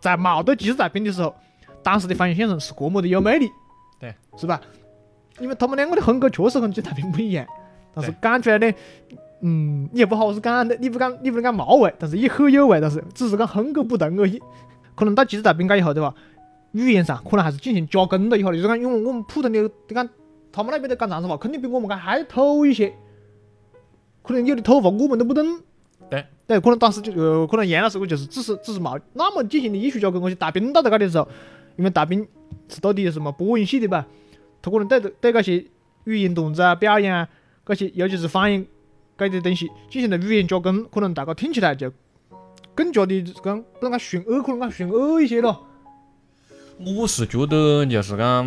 [0.00, 1.34] 在冇得技术大兵的时候，
[1.82, 3.48] 当时的方言相声是多么的有魅力。
[3.98, 4.14] 对。
[4.36, 4.60] 是吧？
[5.40, 7.46] 因为他们两个的风格确实跟技术大兵不一样，
[7.94, 8.72] 但是讲出来呢，
[9.40, 14.40] 嗯，你也不好是讲的，你不讲你不能讲冒味，但是也很有味，但是只是讲风格不同而已。
[14.94, 16.14] 可能到技术大兵改以后对吧？
[16.72, 20.08] 语言上可能还是进行加工了以后的，就是讲，因为我们普通的，你看
[20.50, 22.92] 他们那边的讲长沙话，肯定比我们讲还土一些，
[24.22, 25.60] 可能有的土话我们都不懂。
[26.10, 26.24] 对。
[26.46, 31.26] 对，可能当时就呃，可能杨老师我就是只是只是冇那么进行的艺术加工，我去大兵到在搿里的时候，
[31.76, 32.28] 因为大兵
[32.68, 34.06] 是到底什么播音系的吧，
[34.60, 35.64] 他可能对对搿些
[36.04, 37.26] 语言段子啊、表演啊，
[37.64, 38.66] 搿些尤其是方言
[39.16, 41.90] 搿些东西进行了语言加工，可能大家听起来就
[42.74, 45.66] 更加的讲不能讲顺耳，可能讲顺耳一些咯。
[46.78, 48.44] 我是觉得就是讲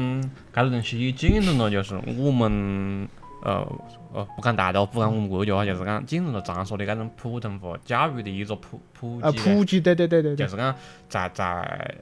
[0.54, 3.08] 搿个东西也见证了，就是我们
[3.42, 3.66] 呃
[4.14, 10.76] 呃不讲大陆，不讲我们国家，就是讲见证了长沙的搿种普通话教育的一个普普呃，及啊普及，对对对对对，就是讲
[11.08, 11.46] 在在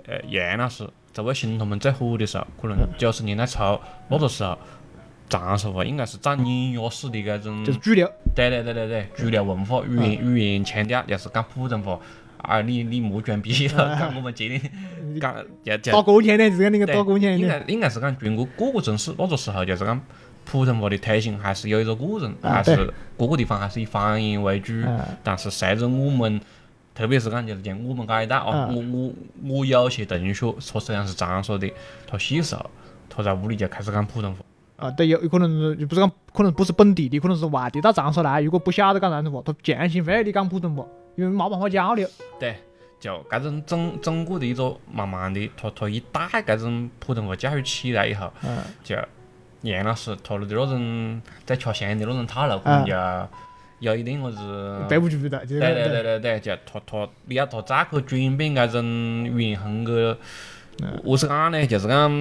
[0.08, 3.60] 呃杨老师、周卫星他们最火的时候，可能九十年代初
[4.10, 4.58] 那个时候，
[5.30, 8.10] 长沙话应该是占碾压式的搿种，就是主流。
[8.36, 12.00] 对对对对对，主流文化语言语言腔调，就是讲普通话。
[12.38, 14.62] 啊，你你莫装逼了， 讲我们这里
[15.20, 17.40] 讲就就打工钱的，就是讲那个打工钱的。
[17.40, 20.00] 应该应该是讲全国各个城市那个时候就是讲
[20.44, 24.74] 普通话的推行还是有一个过程，啊还是各个地方还是以方言为主。
[24.82, 26.40] 啊但是随着我们，
[26.94, 29.14] 特别是讲就是像我们这一代啊，啊我我
[29.50, 31.74] 我有些同学，他虽然是长沙的，
[32.06, 32.70] 他细时候
[33.10, 34.46] 他在屋里就开始讲普通话。
[34.78, 40.86] 啊，对，有有可能是就不是讲，可能不是本地的，可能是外地到长沙来，如果不晓得讲普通话，他强行非要你讲普通话，
[41.16, 42.08] 因为没办法交流。
[42.40, 42.58] 对，
[43.00, 48.96] 就搿种整整个的一个慢慢的，他他一带搿种普通话教育起来以后，嗯，就
[49.62, 52.94] 杨老师他的那种在吃香的那种套路，可能就
[53.80, 54.86] 有一点么子。
[54.90, 60.18] 背不住的，就是对对对对对，就他他你要他再去转变搿种语言风格，
[61.04, 62.12] 我是讲呢，就是讲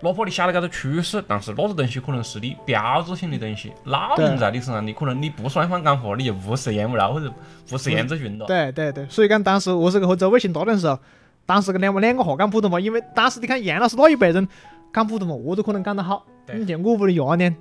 [0.00, 7.32] 哪怕你晓得搿个趋势，但是那个东西可能是你标志性的东西，烙印在你身上，你可能你不双方干活，你就不食燕窝肉或者
[7.68, 8.46] 不食燕子菌了。
[8.46, 10.98] 对对对，所以讲当时我是个和周伟新搭档的时候，
[11.44, 14.46] 当时个两两个话讲普通话，因为当时你看杨老师那一辈人
[14.92, 16.24] 讲普通话，我都可能讲得好。
[16.46, 17.56] 对你像我屋里廿年、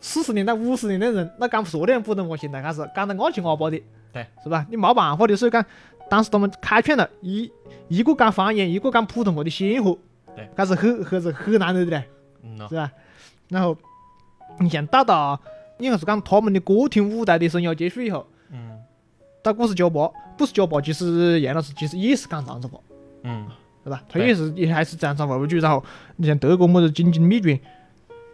[0.00, 3.80] 四十年代、五十年代人，那讲不说点普通话，现在开始讲得阿七阿八的，
[4.12, 4.66] 对，是吧？
[4.70, 5.64] 你没办法的，所以讲
[6.10, 7.50] 当时他们开创了一
[7.88, 9.96] 一个讲方言，一个讲普通话的鲜活，
[10.36, 12.04] 对，开始很很是很难得的嘞。
[12.42, 12.90] 嗯呐是，吧？
[13.48, 13.76] 然后
[14.58, 15.40] 你像到到，
[15.78, 18.80] 应该是讲他们的歌厅舞台的生涯结束以后，嗯
[19.42, 22.80] 到古时酒吧，古时酒吧其实杨老师其实也是讲长沙话，
[23.22, 23.46] 嗯，
[23.82, 24.02] 是吧？
[24.08, 25.84] 他也是也还是长沙话为主，然后
[26.16, 27.60] 你像德国么子京津冀卷，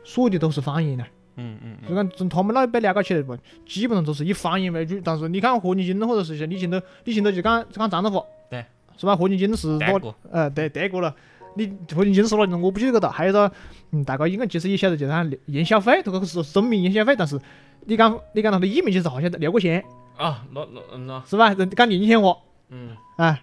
[0.04, 1.04] 说的都是方言呢。
[1.36, 3.36] 嗯嗯就讲从他们那一辈了解起来不，
[3.66, 5.00] 基本上都是以方言为主。
[5.02, 8.64] 但是你看何建金或者是像李清德，李清德就讲讲长沙话，对，
[8.96, 9.16] 是吧？
[9.16, 11.14] 何建金是多德国，呃，对，德国了。
[11.54, 12.60] 你何建金是哪里人？
[12.60, 13.10] 我不记得个了。
[13.10, 13.50] 还有个，
[13.92, 17.40] 嗯，大家应该其实也晓得，就是他燕小飞，这个是真名燕小飞，但是
[17.86, 19.84] 你讲你讲他的艺名其实好像刘国贤，
[20.16, 21.52] 啊，那那嗯呐，是吧？
[21.54, 22.36] 人讲宁县话，
[22.68, 23.40] 嗯啊。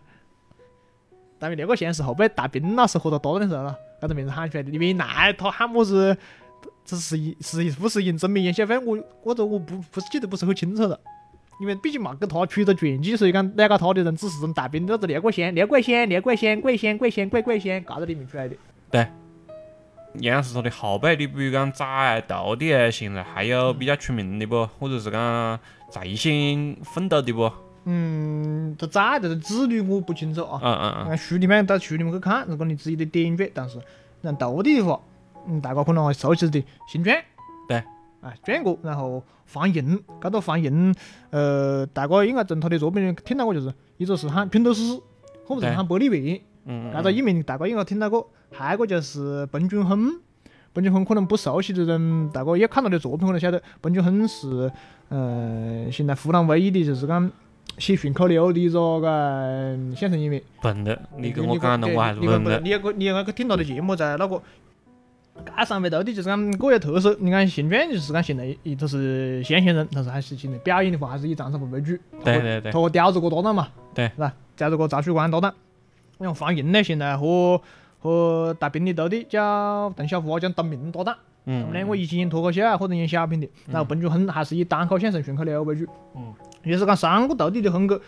[1.39, 4.71] 但是廖国贤是后背大兵老师和他搭档的时候了，把这名字喊出来的。
[4.71, 6.17] 原来他喊么子？
[6.83, 10.97] 这是一是一不是用真名燕小飞，我我这我不不是记得不是很清楚了。
[11.59, 18.55] 因为毕竟嘛，给他出了拳击，所以讲了解他的人只是从大兵，那个廖国贤、廖国贤、廖国贤、鬼仙、鬼仙、鬼鬼仙，嘎子里面出来的。
[18.91, 19.07] 对
[20.19, 24.65] 杨是他的后辈，你比如讲在斗地啊，现在还有比较出名的不？
[24.79, 25.59] 或者是讲
[25.91, 27.51] 在一线奋斗的不？
[27.85, 30.59] 嗯，他崽这个子女我不清楚啊。
[30.63, 33.79] 嗯嗯嗯，按书里面到书里面去看，如果你自己的点缀，但是
[34.23, 34.99] 像斗地的话，
[35.47, 37.15] 嗯，大家可能会熟悉的新传，
[37.67, 37.83] 对，
[38.21, 40.93] 啊，庄哥，然后方莹，搿个方莹，
[41.29, 44.99] 呃，大家应该从他的作品里听到过，就是一个是喊拼斗士，
[45.45, 50.19] 或者是喊玻璃月，嗯搿个艺名大家应该听到过，还有一个就是彭俊亨。
[50.73, 54.71] 彭俊亨可能不熟悉的人，大家也看他的作品，可能晓得彭俊亨是，
[55.09, 57.31] 呃，现在湖南唯一的就是讲
[57.79, 60.39] 写顺口溜的一个个相声演员。
[60.61, 62.49] 笨的，你跟我讲的我还是你不不。
[62.59, 64.39] 你也可你也可听他的节目，在那个
[65.45, 67.15] 街上面到底就是讲各有特色。
[67.19, 71.97] 你看新庄就是讲现在一都是乡下人，但是还是现在表演的话还是以长沙话为主。
[72.23, 74.33] 对对对他和刁子哥搭档嘛，对是吧？
[74.55, 75.53] 刁子哥赵曙光搭档。
[76.17, 77.61] 然后方莹呢，现在和
[77.99, 83.47] 和大兵的徒弟叫邓小华叫董明搭档，他们嗯，两个一起演脱口秀啊或者演小品的。
[83.67, 85.85] 然后奔俊亨还是以单口相声、顺口溜为主。
[86.15, 86.33] 嗯。
[86.63, 88.01] 也是讲三个徒弟的风格，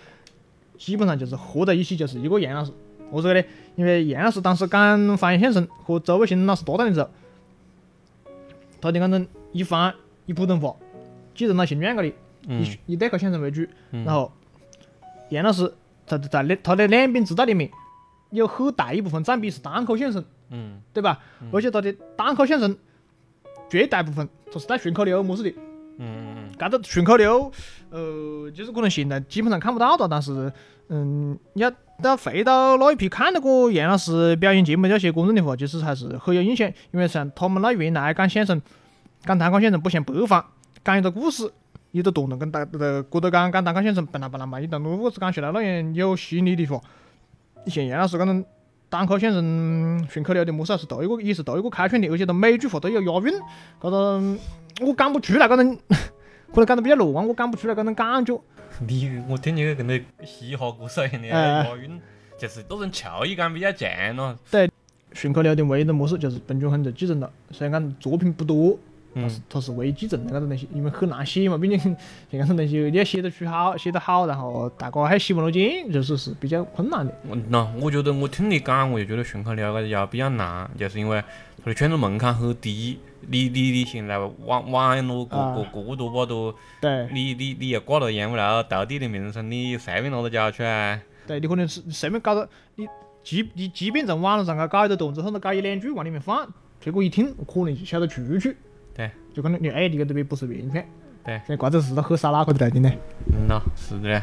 [0.77, 2.71] 基本上就是合在一起就是一个杨老师。
[3.11, 3.43] 为啥个呢？
[3.75, 7.09] 因为杨老师当时讲方言相声和周卫星老师搭档的时候，
[8.81, 9.93] 他的那种一方
[10.25, 10.75] 一普通话，
[11.33, 12.13] 记成了形状个的，
[12.47, 13.65] 嗯以以单口相声为主。
[13.91, 14.31] 嗯然后
[15.29, 15.73] 杨老师
[16.05, 17.69] 在在那他的两边指导里面，
[18.31, 21.19] 有很大一部分占比是单口相声，嗯对吧？
[21.51, 22.77] 而且他的单口相声
[23.69, 25.53] 绝大部分都是带顺口溜模式的。
[26.01, 27.51] 嗯搿个顺口溜，
[27.89, 30.51] 呃，就是可能现在基本上看不到哒，但是，
[30.87, 38.61] 嗯，你要到回到那一批看那个杨老师表演节目那些观众的话，其实还是很有印象，因为像他们那原来讲相声，
[39.25, 40.43] 讲单口相声不像北方，
[40.83, 41.51] 讲一个故事，
[41.91, 46.81] 一个段落跟大呃郭德纲讲单口相声，本来本来嘛，一段路我是讲下来那样有吸引力的话，
[47.67, 48.45] 像杨老师搿种
[48.89, 53.33] 单口相声顺口溜的模式，还是头一个也是头一个开创的，而且他每句话都有押韵，
[53.81, 54.39] 搿种
[54.81, 55.77] 我讲不出来搿种。
[56.51, 58.33] 可能讲得比较乱，我讲不出来搿种感觉。
[58.87, 61.99] 你我听你跟那嘻哈歌手一样的哎押韵，
[62.37, 64.37] 就是那种俏意感比较强咯。
[64.49, 64.69] 对
[65.11, 68.77] 顺口溜的唯一的模式就是彭俊亨就继承了，虽然讲作品不多，
[69.15, 71.97] 但嗯是他是唯一继承的搿种东西，因为很难写嘛， 毕竟像
[72.31, 77.13] 搿种东西你要写得出好，写得好，然后大家还习不落见，就是是比较困难的。
[77.27, 81.21] 我喏，我觉得我听你讲，我就觉得顺口溜搿要比较难，就是因为
[81.63, 82.99] 它的圈子门槛很低。
[83.27, 92.87] 你你你现在网网络各啊各各多把多，对你你你又挂到烟雾楼斗地的名声，你随便拿到脚出来，对，你可能是随便搞个你，
[93.23, 96.47] 即你即便在网络上搞搞一个段子，或者搞一两句往里面放，
[96.79, 98.55] 结果一听可能就晓得出去。
[98.95, 100.87] 对，就可能你哎，你个这边不是原片。
[101.23, 102.89] 对这瓜子是他很少哪个的来听的。
[103.33, 104.21] 嗯呐，是的嘞。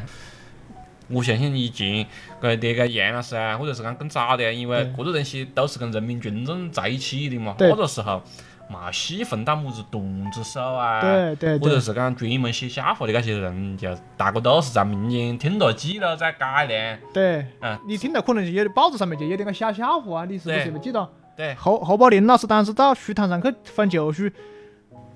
[1.09, 2.05] 我相信以前
[2.41, 8.21] 搿那个杨老师啊，或者是讲更早的啊，因为对搿个东西都是跟人民群众在一起的嘛，对那个时候
[8.69, 11.69] 嘛细分到么子段子手啊，对对对。
[11.69, 21.11] 或者是讲专门写笑话的那些人，就大家都是在民间听到记了再改的，对，嗯，你听到可能就有的报纸上面就有点个小笑话啊，你是不是对没记到？
[21.37, 24.31] 对，侯侯宝林老师当时到书摊上去翻旧书，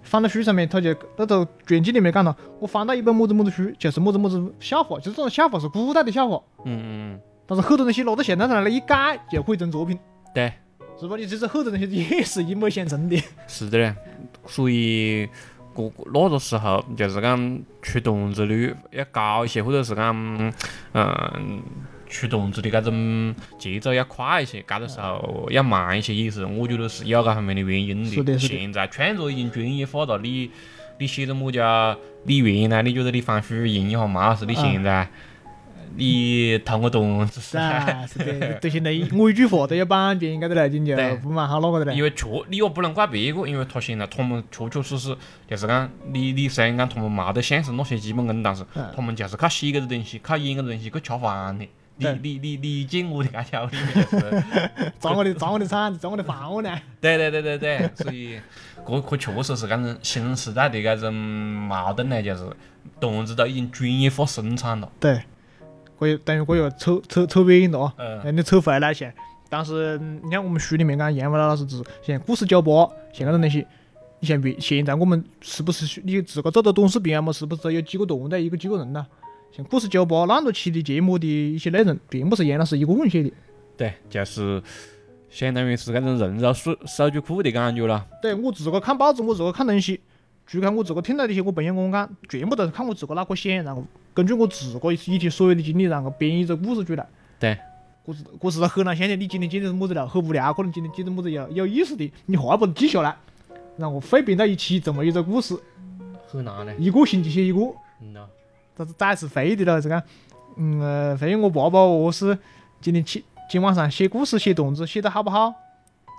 [0.02, 6.84] 翻到书上面，他就那个传记里面讲了，我翻到一本么子么子书，就是么子么子笑话，就是这种笑话是古代的笑话，嗯嗯
[7.14, 9.98] 嗯，但是很多东西拿到现代上来一改就可以成作品，
[10.34, 10.52] 对，
[11.00, 11.16] 是吧？
[11.16, 13.22] 你这次很多东西也是一脉相承的。
[13.48, 13.94] 是的嘞，
[14.46, 15.26] 所以
[15.74, 20.52] 个个那个时候就是讲出段子率要高一些，或者是讲
[20.92, 21.62] 嗯
[22.06, 30.50] 出段子的搿种节奏要快一些，搿个时候要慢一些，也是我觉得是有搿方面的原因的是的现在创作已经专业化了，你
[30.98, 31.96] 你写的么家？
[32.24, 34.44] 你原来你觉得你放水印一下嘛是？
[34.44, 35.08] 你现在
[35.96, 38.06] 你投我段子是啊，
[38.60, 41.96] 对，现在我一句话都要版别人搿个来讲就对不蛮好啷个的嘞。
[41.96, 45.16] 因为确你也不能怪别个，因为他现在他们确确实实
[45.48, 51.66] 就是讲，你你虽然讲他们没得享受那些基本功，但是他们就是靠写搿个东西，靠演搿个东西去吃饭的。
[51.96, 54.02] 你你你你进我的搿条理没？
[54.02, 54.42] 就是，
[54.98, 56.80] 砸我的砸我的场子，砸我的饭碗呢。
[56.98, 58.40] 对对对对对，所以
[58.86, 62.46] 搿可确实是搿种新时代的搿种矛盾呢，就是
[62.98, 64.90] 段子都已经专业化生产了。
[64.98, 65.20] 对，
[66.00, 67.92] 可以等于可以扯扯扯远了哦。
[67.98, 69.12] 嗯那你抽回来些，
[69.50, 73.66] 但是嗯你看我们书里面讲杨伟老师是像故事酒吧像搿种东西，
[74.20, 77.30] 你像别现在我们是不是你自个做到短视频啊么？
[77.32, 79.04] 是不是都有几个团队一个几个人呐？
[79.52, 83.30] 像故事酒吧那多期的节目的一些内容，并不是杨老师一个人写的。
[83.76, 84.62] 对，就是
[85.28, 88.06] 相当于是搿种人肉数数据库的感觉了。
[88.22, 90.00] 对我自个看报纸，我自个看东西，
[90.46, 97.06] 除开我自个听到的一些我朋友跟我讲，全部都是看我自个脑壳想，然后根据我自个以前所有的经历，然后编一个故事出来。
[97.38, 97.56] 对，
[98.04, 103.16] 故事故事很难想象你今天经历是么子了，很无聊，可能今天经历么子有有意思的，你话不记下来，
[103.76, 105.58] 然后汇编到一起这么一个故事，
[106.26, 106.74] 很难嘞。
[106.78, 107.60] 一个星期写一个，
[108.00, 108.26] 嗯呐。
[108.76, 110.02] 但是崽是会的了，是讲，
[110.56, 112.38] 嗯，呃会我爸爸何是
[112.80, 115.52] 今天起今晚上写故事写段子写得好不好，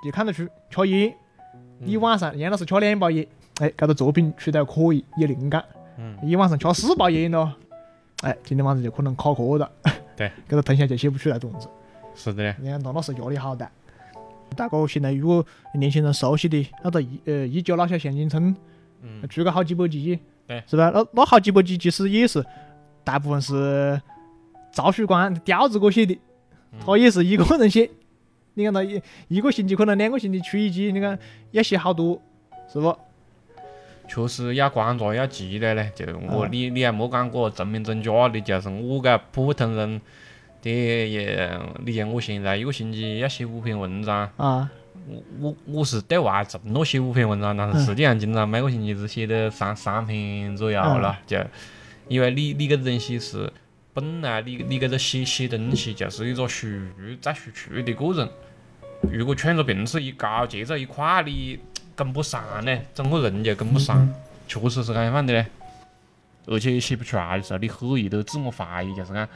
[0.04, 1.13] 就看得出吃烟。
[1.84, 3.25] 一晚上杨老师吃两包烟，
[3.60, 5.63] 哎，搿个作品出得可以，有灵感。
[5.97, 7.51] 嗯，一晚上吃四包烟咯，
[8.21, 9.69] 哎，今天晚上就可能卡壳了。
[10.15, 11.67] 对， 搿个腾下就写不出来段子。
[12.15, 12.55] 是的嘞。
[12.60, 13.69] 你看那那时候压力好大。
[14.55, 18.55] 大哥现在如果年轻人熟悉的那个一呃一九老小向京村，
[19.01, 20.91] 嗯，出个好几百集，对是吧？
[20.93, 22.45] 那那好几百集其实也是
[23.03, 23.99] 大部分是
[24.73, 26.13] 赵旭光刁子哥写的，
[26.73, 27.89] 嗯他也是一个人写。
[28.53, 31.17] 你看他一一个星期可能两个星期出一集，你看
[31.51, 32.21] 要写好多，
[32.67, 32.95] 是不？
[34.13, 40.02] 确实要观察要积累嘞，就我啊你你还莫讲个真名真假的，就是我搿普通人，
[40.62, 41.50] 的也
[41.86, 44.69] 你像我现在一个星期要写五篇文章，啊，
[45.08, 51.24] 我我我是对外承诺写五篇文章，但嗯是实际上经常每个星期只写得三三篇左右了，嗯。
[51.26, 51.38] 就
[52.10, 53.50] 因为你你搿个东西是
[53.93, 58.30] 本来你你搿个写写东西就是一个输入再输出的过程，
[59.10, 61.58] 如果创作频次一高，节奏一快，你
[61.95, 64.08] 跟不上呢，整个人就跟不上，
[64.47, 65.45] 确实是搿样的嘞。
[66.47, 69.27] 而且写不出来的时候，你很易都自我怀疑，就是讲，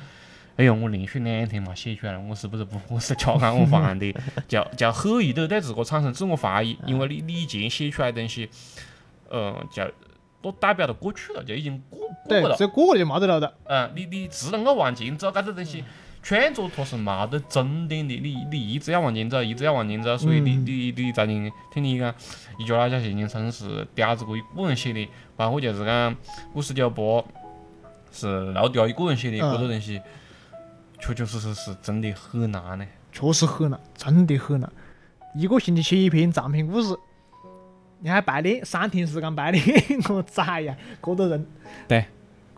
[0.57, 4.13] 哎哟，我连续两天嘛写出来了，我是不是不合适吃干我饭的？
[4.47, 8.49] 就就很易都对自个产生自我怀疑，因为你你以前写出来的东西，
[9.29, 9.83] 呃，就
[10.41, 12.55] 都代表了过去了，就已经过对过，了。
[12.57, 13.53] 这过了就没得了的。
[13.65, 15.83] 嗯，你你只能够往前走，搿个东西
[16.25, 22.11] 创作它是没得终点的，你你一直要往前走，一直要往前走，所以你嗯你你在你听你讲，
[22.57, 26.15] 一家老小行进城是嗲子哥一个人写的，包括就是讲
[26.51, 27.03] 故事酒吧
[28.11, 30.01] 是老爹一个人写的，嗯搿个东西
[30.99, 32.87] 确确实实是真的很难嘞。
[33.11, 34.67] 确实很难，真的很难。
[35.35, 36.97] 一个星期写一篇长篇故事，
[37.99, 39.63] 你还排练三天时间排练，
[40.09, 41.45] 我崽呀，这多人。
[41.87, 42.03] 对。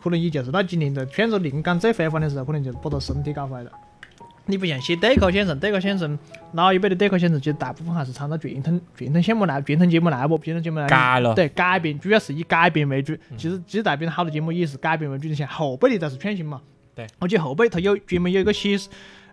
[0.08, 3.72] 可能也就是到今年在创作灵感最辉煌的时候，可能就把他身体搞坏了。
[4.50, 6.18] 你不像写对口相声，对口相声
[6.54, 10.38] 老一辈的对口相声，其实大部分还是参照传统传统项目来，传统节目来不？
[10.38, 13.14] 传统节目来改了对改编，主要是以改编为主。
[13.36, 16.62] 其实其实代表好多节目也是改编为主的，像后辈的才是创新嘛。
[16.96, 17.06] 对。
[17.20, 18.78] 而且后辈他有专门有一个写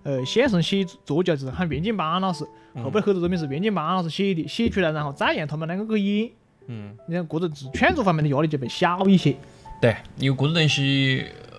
[0.02, 2.44] 呃相声写作家，就是喊袁建邦老师。
[2.82, 6.30] 后辈很多作品是袁建邦老师写的，写出来然后再让他们两个去演。
[6.66, 9.36] 嗯，你看，这种是创作方面的压力就会小一些。
[9.84, 11.58] 对，因为搿个东西，呃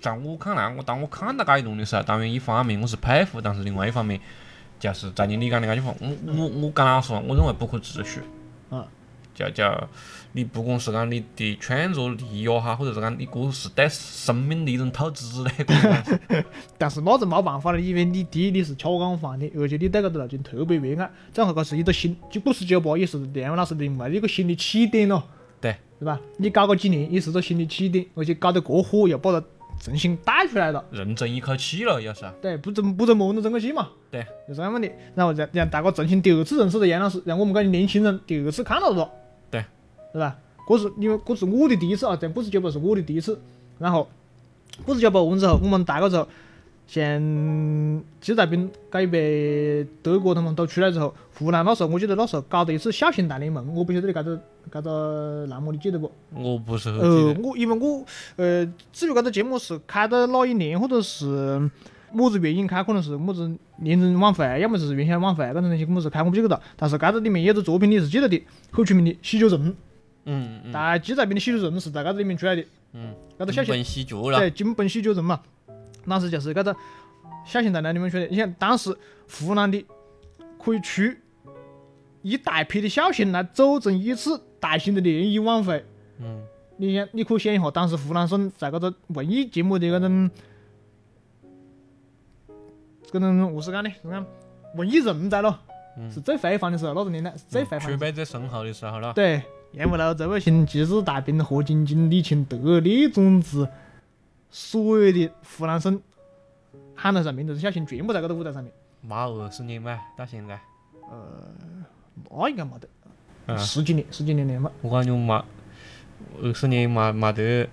[0.00, 4.18] 在我看来，我当我看到搿一段的时候，当然一方面我是佩服，但是另外一方面，
[4.78, 8.22] 就是在你你讲的搿句话，我我我讲老实话，我认为不可持续。
[8.70, 8.82] 嗯。
[9.34, 9.62] 就就
[10.32, 16.44] 你不管是讲你的创作力也好，或者是讲你搿是对生命 的一种透支嘞，
[16.78, 25.39] 但是那是没办法了，因为你第一你是吃干饭的，而且你对搿个路径特别热爱，正好搿是一个新，就故事酒吧也是梁文老师另外一个新的起点咯，对，
[26.00, 26.18] 是吧？
[26.38, 29.46] 你搞个几年也是个新的起点，而且搞得过火，又把它
[29.80, 30.84] 重新带出来了。
[30.90, 32.32] 认真一口气了，有时候。
[32.40, 33.90] 对，不争不争梦都争个气嘛。
[34.10, 34.90] 对，就这样问题。
[35.14, 39.10] 然后让让大家重新第二次认识了杨老师，让我们这些年轻人第二次看到了他。
[39.50, 39.64] 对，
[40.12, 40.36] 是吧？
[40.68, 43.40] 这是因为这是我的第一次啊，在故事酒吧是我的第一次。
[43.78, 44.08] 然后
[44.86, 46.26] 故事酒吧完之后，我们大个之后，
[46.90, 49.16] 像季在兵、高一白、
[50.02, 56.10] 德国他们都出来之后，湖南那时候我记得那时候搞的一次小型大联盟，我不晓得你搿个搿个栏目你记得不？
[56.34, 57.40] 我不是很记呃，得。
[57.42, 61.70] 我因为我呃，至于搿个节目是开到哪一年，或者是
[62.12, 66.60] 么子原因开，可能是么子年终晚会，要么就是元宵晚会，搿种东西么子开我不记得了。
[66.76, 69.72] 但是搿个里面有个作品你是记得的，很出名的喜酒城，
[70.24, 72.64] 嗯嗯但季在兵的喜酒城是在搿个里面出来的。
[72.94, 74.50] 嗯，搿个小型本喜剧了对，。
[74.50, 75.40] 金本喜酒城嘛，
[76.06, 76.76] 当时就是搿个
[77.44, 78.28] 小型大联盟出来的。
[78.30, 78.96] 你想当时
[79.28, 79.84] 湖南的
[80.62, 81.02] 可以出
[82.22, 85.84] 一大批的小型来组成一次大型的联谊晚会。
[86.18, 86.42] 嗯，
[86.76, 90.30] 你想，你可以想一下，当时湖南省在搿个文艺节目的搿种
[93.10, 93.90] 搿种何是讲呢？
[94.02, 94.26] 是讲
[94.76, 95.58] 文艺人才咯，
[95.96, 97.90] 嗯是最辉煌的时候，那个年代是最辉煌。
[97.90, 99.12] 储备最深厚的时候了。
[99.14, 99.42] 对，
[99.72, 103.66] 燕无楼、周卫星、齐志大兵、何晶晶、李清德、李宗志，
[104.50, 106.00] 所有的湖南省
[106.94, 108.72] 喊得上名字的小型，全部在搿个舞台上面。
[109.02, 110.60] 妈二十年嘛，到现在，
[111.10, 111.48] 呃
[112.30, 112.88] 那应该没得，
[113.46, 114.70] 嗯十几年，十几年了嘛。
[114.82, 115.44] 我感觉嘛，
[116.42, 117.68] 二十年嘛没得，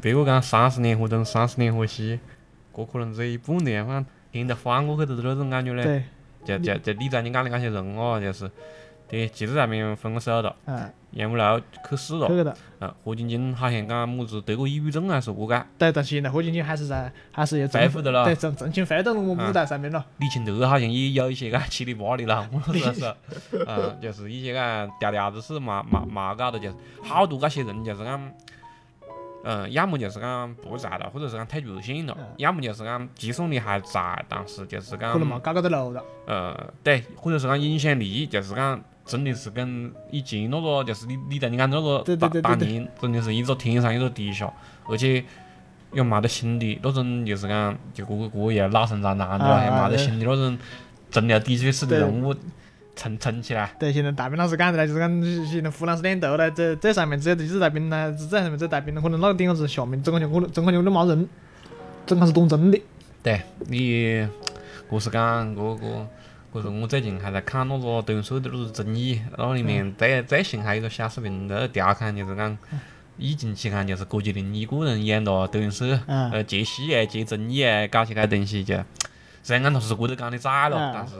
[0.00, 2.18] 别个讲三十年河东，三十年河西，
[2.74, 5.84] 这可能只有一半年，反正现在翻过去都是那种感觉嘞。
[5.84, 6.04] 对，
[6.44, 8.50] 就就就你在你讲的那些人哦，就是，
[9.12, 12.56] 对，纪日在面分手了，嗯，杨五楼去世了，去个的。
[12.78, 15.62] 啊，何晶晶好像讲么子得过抑郁症还是何解？
[15.76, 20.02] 对，但是现在何晶晶还是在，还是要恢复的了对，正正经回到我们舞台上面了。
[20.16, 23.14] 李清德好像也有一些个七里八里了，我说是，
[23.66, 28.32] 嗯，就是一些个嗲嗲子事嘛嘛嘛搞的，就是好多那些人就是讲，
[29.44, 36.02] 嗯，要么就是讲不在了，或者是讲退出线了嗯，要么就是讲即算力还在，但是就是讲可能嘛，搞搞得路了。
[36.26, 44.50] 呃，对，或者是讲影响力，就是讲真的是跟以前那个，就是你你在你讲那个对对当对对对当年，真的是一个天上一个地下，
[44.88, 45.24] 而且
[45.92, 49.54] 又没得新的那种，就是讲就个个个也老生常谈对吧？
[49.54, 50.58] 啊啊对又没得新的那种
[51.10, 52.34] 真的的确是的人物
[52.94, 53.74] 撑撑起来。
[53.78, 61.28] 对，现在大兵老师讲的呢，就是讲现在湖南是两头呢，这这上面只有纪日大兵呢，这上面只有大兵呢，可能那个点子下面整个就可能整个就都没人，
[62.06, 62.80] 整个是当真的。
[63.22, 64.26] 对你，
[64.88, 66.06] 我是讲个个。
[66.52, 72.56] 个是我最近还在看那个德云社的那个综艺，那里面最最新还有一个小视频在那调侃，就是讲
[73.16, 76.30] 疫情期间就是郭麒麟一个人演了德云社，嗯。
[76.30, 78.74] 呃接戏啊、接综艺啊，搞些个东西就，
[79.42, 81.14] 虽然讲他是郭德纲的崽了嗯，但是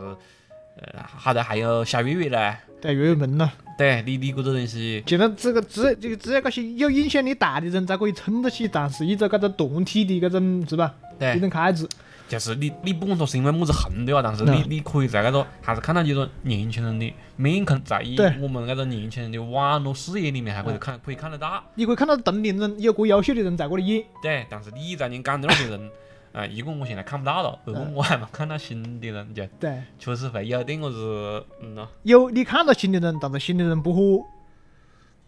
[0.76, 3.52] 呃好歹还有小岳岳嘞，对，岳岳门了。
[3.78, 10.94] 对你你搿个东西，现在这个只这个只有搿些有影响力大的人才可以撑得起，但是依照搿个团体的搿种是吧？
[11.18, 11.36] 对。
[11.36, 11.88] 一种开支，
[12.32, 14.22] 就是你你不管他是因为么子恨对吧？
[14.24, 21.62] 但是你嗯你可以在搿个还是看到几个年轻人的面孔，在以我们搿个年轻人的网络视野里面还可以看可以看得到。
[21.74, 24.02] 你可以看到同龄人有个优秀的人在搿里演。
[24.22, 25.90] 对，但是你在你讲的那些人，
[26.32, 34.24] 啊，一个我现在看不到了，二个我还没看到新的人，就对，确实会有点个子，嗯咯，有你看到新的人，但是新的人不火，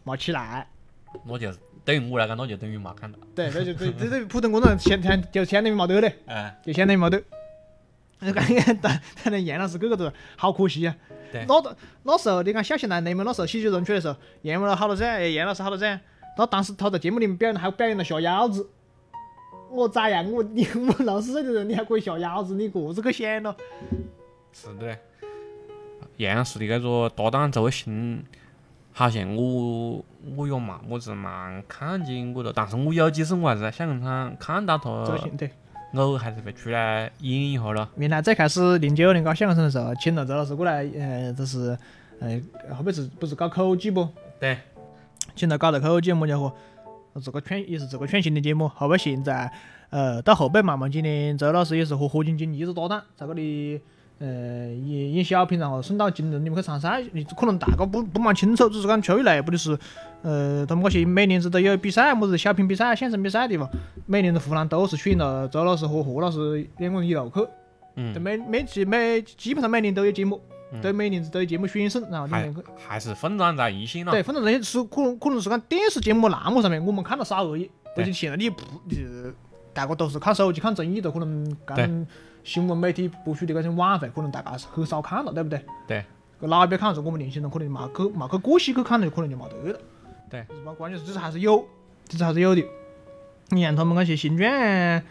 [0.04, 0.66] 没起来。
[1.26, 3.18] 那就是对于我来讲，那就等于没看到。
[3.34, 7.22] 对，那就这这对普通工人相相就相当于没得嘞，哎，就相当于没得。
[8.20, 10.96] 那感觉当当然杨老师个个都好可惜啊。
[11.30, 16.00] 对那个那时候你看小型男联盟那时候喜剧人出来的时候，杨老师好多噻，杨老师好多噻。
[16.38, 18.68] 那当时他在节目里面表演还表演了下腰子。
[19.70, 20.30] 我咋样？
[20.30, 23.54] 我你我六十岁的人，你还可以下腰子，你个子去想咯？
[24.52, 24.96] 是的。
[26.18, 28.24] 杨氏的这个搭档周卫星，
[28.94, 30.02] 好像我
[30.36, 35.04] 我也嘛么子蛮看见过的，但是我有几次我还是在小红场看到他
[35.36, 35.50] 对。
[35.94, 37.88] 偶尔还是会出来演一下咯。
[37.96, 41.78] 原来最开始零九年搞相声的时候，请了周老师过来，呃，就是，
[42.18, 42.42] 呃，
[42.76, 44.08] 后面是不是搞口技不？
[44.40, 44.58] 对，
[45.36, 46.52] 请他搞了口技么家伙，
[47.22, 48.66] 这个创也是这个创新的节目。
[48.66, 49.48] 后背现在，
[49.90, 53.80] 呃，到后背慢慢几年，周老师也是和何晶晶一直搭档，在这里，
[54.18, 54.26] 呃，
[54.72, 57.02] 演演小品，然后送到金人里面去参赛。
[57.12, 59.76] 你可能大家不不蛮清楚，只是讲出于内部的是，
[60.22, 63.68] 呃，他们那些每年子都有比赛，么子小品比赛、相声比赛的地方，
[64.06, 67.46] 每年子湖南都是选了周老师和何老师两个人一路去。
[67.96, 70.40] 嗯对，，每每期每基本上每年都有节目，
[70.72, 72.60] 嗯都每年子都有节目选送，然后里还面去。
[72.86, 74.12] 还是奋战在一线了。
[74.12, 79.04] 对，奋战在一线是可能可能是讲电视节目栏目上面我们看到少而已，而对且现在你不你
[79.72, 82.06] 大家都是看手机看综艺的，可能搿种
[82.44, 85.64] 新闻媒体播出的搿种晚会，可能大家是很少看了，对不对？
[85.88, 86.04] 对。
[86.40, 89.80] 搿哪边看是我们年轻人可能没去没去过戏去看的，可能就没得了。
[90.28, 90.72] 对是吧？
[90.72, 91.64] 关键是这是还是有，
[92.06, 92.62] 这是还是有的。
[93.50, 95.02] 你看他们那些新传啊、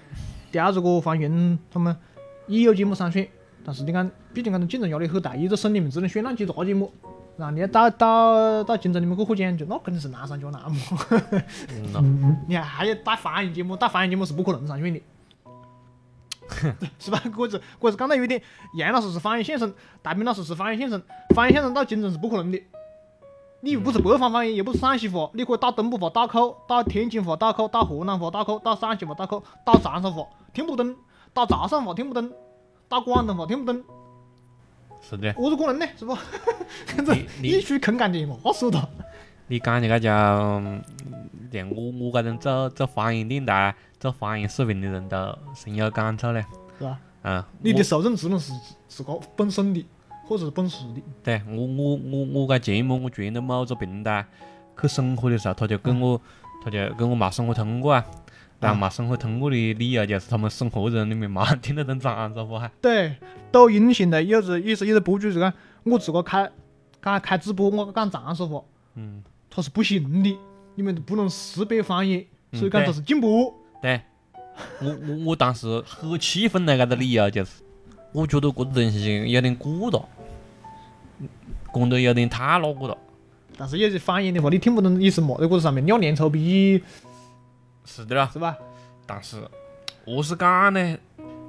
[0.52, 1.96] 吊子哥、方云他们
[2.48, 3.28] 也有节目上选，
[3.66, 6.92] 但是你看，毕竟搿种竞争压力很大，一个省里面只能选那几大节目，
[7.38, 10.78] 然后你要到到到京城里面去获奖，就那肯定是难上加难嘛。
[11.70, 12.04] 嗯咯，
[12.48, 15.02] 你看还要带方言节目，带方言节目是不可能上选的。
[17.00, 17.22] 是吧？
[17.38, 18.42] 我是我是刚才有点，
[18.78, 21.02] 杨老师是方言先生，大兵老师是方言先生，
[21.36, 22.62] 方言先生到京城是不可能的。
[23.62, 30.96] 你又不是北方方言，又不是陕西话，你可以打东北话打口，打天津话打口，打河南话打口，打陕西话打口，打长沙话听不懂，
[31.34, 32.30] 打潮汕话听不懂，
[32.90, 33.82] 打广东话听不懂，
[35.02, 35.32] 是的。
[35.34, 35.86] 何是可能呢？
[35.98, 36.14] 是不？
[37.06, 38.90] 这你你去坑干的嘛说的，
[39.48, 40.12] 你讲的搿叫，
[40.60, 40.84] 嗯
[41.52, 43.74] 连我我搿种做做方言电台、
[44.04, 45.18] 做方言视频的人都
[45.56, 46.44] 深有感触嘞。
[46.78, 47.00] 是吧？
[47.22, 48.52] 嗯，你的受众只能是
[48.90, 49.86] 自个本身的，
[50.26, 51.02] 或者是本市的。
[51.24, 54.26] 对我我我我搿节目我传到某个平台
[54.82, 56.20] 去审核的时候，他就跟我
[56.66, 58.06] 他就跟我没审核通过啊。
[58.60, 62.72] 然后没审核通过的理由就是他们审核人里面没听得懂长沙话哈。
[62.82, 63.16] 对，
[63.54, 66.52] 抖音现在有时也是有个博主是讲，我自个开
[67.02, 68.62] 讲开直播，我讲长沙话，
[68.96, 70.38] 嗯，他是不行的，
[70.76, 73.54] 你们不能识别方言，嗯所以讲对这是禁播。
[73.84, 74.00] 对，
[74.80, 77.62] 我我我当时很气愤的搿个理由就是，
[78.14, 80.00] 我觉得搿个东西有点过大，
[81.74, 82.98] 讲得有点太那个了。
[83.58, 86.82] 但是有些方言的话，你听不懂意思嘛，在这上面两年臭逼
[87.84, 88.56] 是的啦，是吧？
[89.06, 89.36] 但是
[90.06, 90.98] 何是讲呢？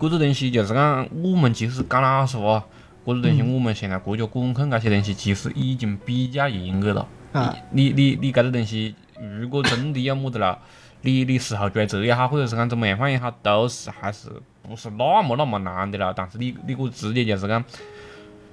[0.00, 2.64] 搿个东西就是讲，我们其实讲老实话，
[3.06, 7.06] 搿个东西我们现在国家管控搿些东西，其实已经比较严格了。
[7.32, 8.96] 啊，你你你搿个东西，
[9.38, 10.58] 如果真的有么子了，
[11.04, 14.28] 你你事后追责也好，或者是讲怎么样放也好，都是还是
[14.62, 16.12] 不是那么那么难的了。
[16.16, 17.62] 但是你你搿直接就是讲，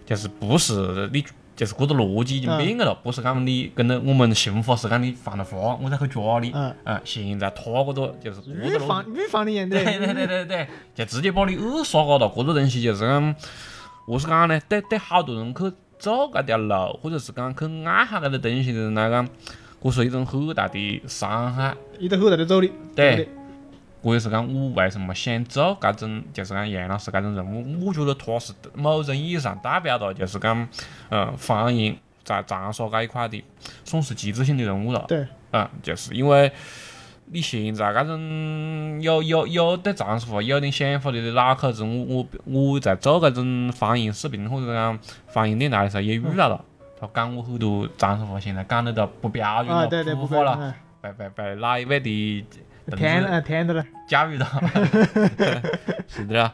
[0.05, 1.23] 就是不是你
[1.55, 6.51] 就是这个逻辑已经变个了，不是讲你跟着我们刑法是讲你犯了法，我才去抓你。
[6.53, 9.83] 嗯啊，现在他这个就是搿预防预防的严的。
[9.83, 12.31] 对对对对对，就直接把你扼杀高了。
[12.35, 13.35] 这个东西就是讲，
[14.05, 14.59] 何是讲呢？
[14.67, 19.27] 对对，好多人去走这条路，或者是讲去爱好这个东西的人来讲，
[19.81, 21.75] 搿是一种很大的伤害。
[21.97, 22.71] 一个很大的阻力。
[22.95, 23.27] 对的，
[24.03, 30.67] 搿也是讲我为什么想做搿种，就是讲杨老师搿种人物，我觉得他是某种意义上代表了，就是讲，
[31.09, 33.43] 嗯，方言在长沙搿一块的，
[33.83, 35.03] 算是旗帜性的人物了。
[35.07, 36.51] 对，嗯，就是因为
[37.33, 46.65] 你现在搿种有有有对长沙话有点想法的老口子，我我我在做搿种方言视频或者讲方言电台的时候也遇到了，
[47.01, 52.45] 他讲我很多长沙话现在讲得都不标准啊，了，不会嗯被被被哪一位的
[52.87, 53.83] 同天志呃天的了。
[54.07, 54.45] 教育到，
[56.07, 56.53] 是的啦。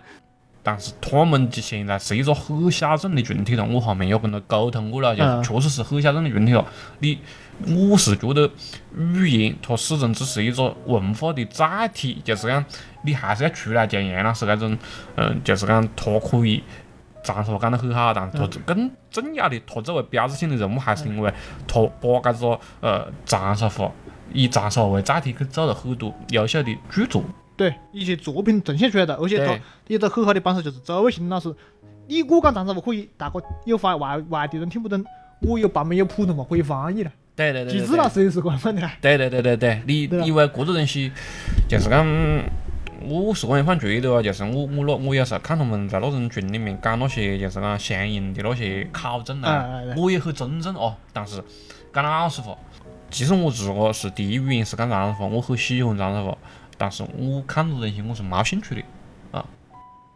[0.64, 6.66] 但是他们就现在是一个很小众的群体了，我后面也跟他沟通过了，就嗯确实是很小众的群体了。
[7.00, 7.20] 你，
[7.66, 8.50] 我是觉得
[8.96, 12.64] 语言它始终只是一个文化的载体，就是讲
[13.04, 14.78] 你还是要出来像杨老师那种，
[15.16, 16.62] 嗯，就是讲他可以
[17.24, 21.32] 长沙话讲得很好，但他更重要的，他作为标志性的人物，还是因为
[21.68, 23.92] 他把搿个呃长沙话
[24.34, 27.24] 以长沙话为载体去做了很多优秀的剧作。
[27.56, 31.54] 对，一些作品呈现出来的，而且他对有个很好的帮手就是周卫星老师。
[32.08, 35.04] 你我讲长沙话可以，大家有外外外地人听不懂，
[35.42, 37.12] 我有版本有普通话可以翻译了。
[37.36, 38.92] 对对对对其实老师也是官方的啦。
[39.02, 41.12] 对对对对对，你因为搿个东西，
[41.68, 42.06] 就是讲，
[43.02, 50.96] 我是个人犯觉得哦，就是我我那我有时候看他们在那种群里面讲那些就是讲相应的那些考证啊哎，我也很尊重哦。
[51.14, 51.44] 但是
[51.94, 52.58] 讲老实话，
[53.10, 56.38] 其实我自个是第一语言是讲长沙话，我很喜欢长沙话，
[56.78, 58.82] 但是我看到东西我是没兴趣的
[59.32, 59.46] 啊，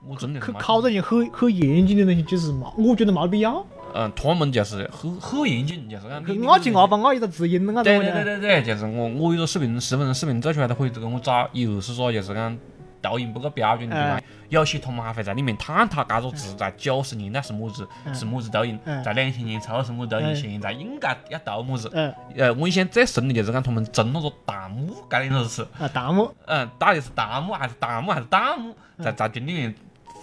[0.07, 3.65] 我真的是去考证一些很很严谨的东西，其实没，我觉得没必要。
[3.95, 12.57] 嗯，他们就是很很严谨，就是讲我进阿七阿八阿一个字音，啊，对对对对对，就是我我有个视频十分钟视频做出来，他可以跟我找又是说就是讲
[13.01, 18.13] 抖音不够标准的地方哎，有些他们还会在里面探讨搿个字在九十年代是么子嗯。
[18.13, 21.89] 是么子抖音嗯，在两千年初是么抖音，嗯现在应该要读么子。
[21.93, 22.13] 嗯。
[22.37, 29.73] 呃，我印象最深的就是讲他们争那个弹幕该两个词，啊，弹幕，嗯，到底是弹幕还是弹幕还是弹幕，在在群里面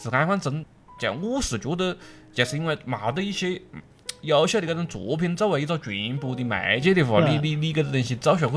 [0.00, 0.64] 是这样争。
[1.00, 1.96] 就我是觉得，
[2.38, 3.82] 就是因为冇得一些嗯
[4.22, 8.52] 优秀的搿种作品作为一个传播的媒介的话，你嗯你你搿个东西做下去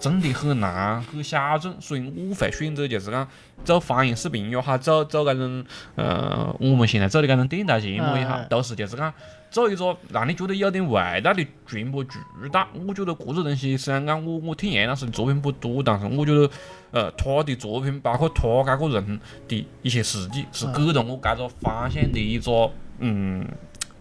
[0.00, 3.28] 真的很难，很小众，所以我会选择就是讲
[3.62, 5.64] 做方言视频也好，做做搿种
[5.96, 9.12] 呃我们现在做的搿种电台节目也好嗯，都是就是讲
[9.56, 12.18] 做一个让你觉得有点味道的传播渠
[12.52, 12.68] 道。
[12.86, 16.50] 我觉得搿个东西虽然讲我我听杨老师的作品不多，但是我觉得
[16.90, 23.48] 呃他的作品包括他搿个人的一些事迹，是给了我搿个方向的一个嗯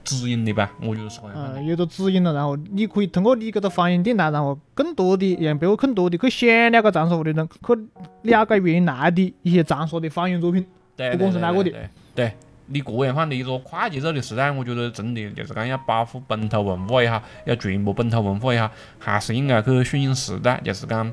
[0.04, 7.88] 指引的吧，我觉得是这样呃，有个指引了，然后你可以通过你搿个方言电台，然后更多的让别个更多的去想了解长沙话的人，去
[8.24, 10.66] 了解原来的一些长沙的方言作品。
[10.98, 12.34] 不管是哪个的对对对，
[12.68, 20.60] 你个人化的一个快节奏的时代，我觉得真的就是讲要保护本土文化也好，要传播本土文化也好，还是应该去顺应时代。
[20.64, 21.12] 就是讲，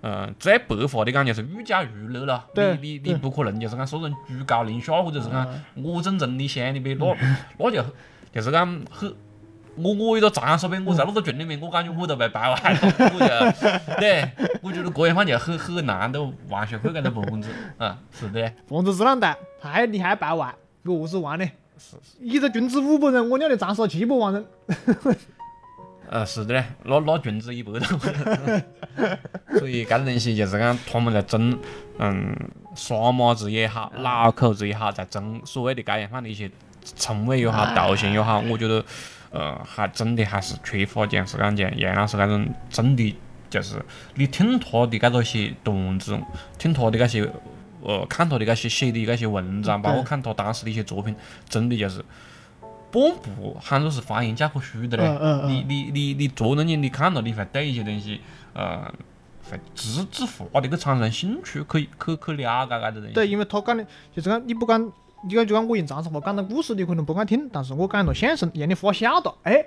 [0.00, 2.44] 呃，最白话的讲就是寓教于乐了。
[2.54, 7.16] 你你你不可能就是讲说人居高临下，或者是讲我正宗的乡里边，那
[7.58, 7.84] 那就
[8.32, 9.14] 就是讲很。
[9.76, 12.80] 我我一个长沙边，我在那个群里面，我感觉我都被掰弯了，
[13.14, 14.28] 我就对，
[14.60, 17.48] 我觉得个人化就很很难都完全可以给他蹦子，
[17.78, 18.52] 啊，是的。
[18.68, 19.34] 房子是啷带？
[19.62, 20.34] 太厉害败
[20.84, 21.48] 完，我是万的。
[22.20, 24.46] 一个群子五百人，我俩的长沙七百万人。
[26.10, 27.80] 呃，是的嘞，那那群子一百多，
[29.58, 31.56] 所以搿个东西就是讲他们在争，
[31.98, 32.36] 嗯，
[32.74, 36.50] 耍马子也好，脑壳子也好，在争所谓的搿样范的一些
[36.96, 38.84] 称谓也好，头衔也好，我觉得，
[39.30, 43.16] 呃，还真的还是缺乏像是讲像杨老师搿种真的
[43.48, 43.76] 就是
[44.16, 46.18] 你听他的搿个些段子，
[46.58, 47.30] 听他的搿些。
[47.82, 51.14] 呃，看他的那些写的那些文章，包括看他当时的一些作品，
[51.48, 52.04] 真的就是
[52.90, 55.04] 半部喊作是方言教科书的嘞。
[55.04, 58.20] 嗯嗯嗯你你你你做东西，你看到你会对一些东西，
[58.52, 58.92] 呃，
[59.50, 63.14] 会自自发的去产生兴趣，去去去了解搿个东西。
[63.14, 64.80] 对，因为他讲的就是讲你不讲，
[65.24, 69.64] 你讲就讲我用长沙话讲的故事，你可能不敢听，但是我讲了相声，让你发笑哒，哎，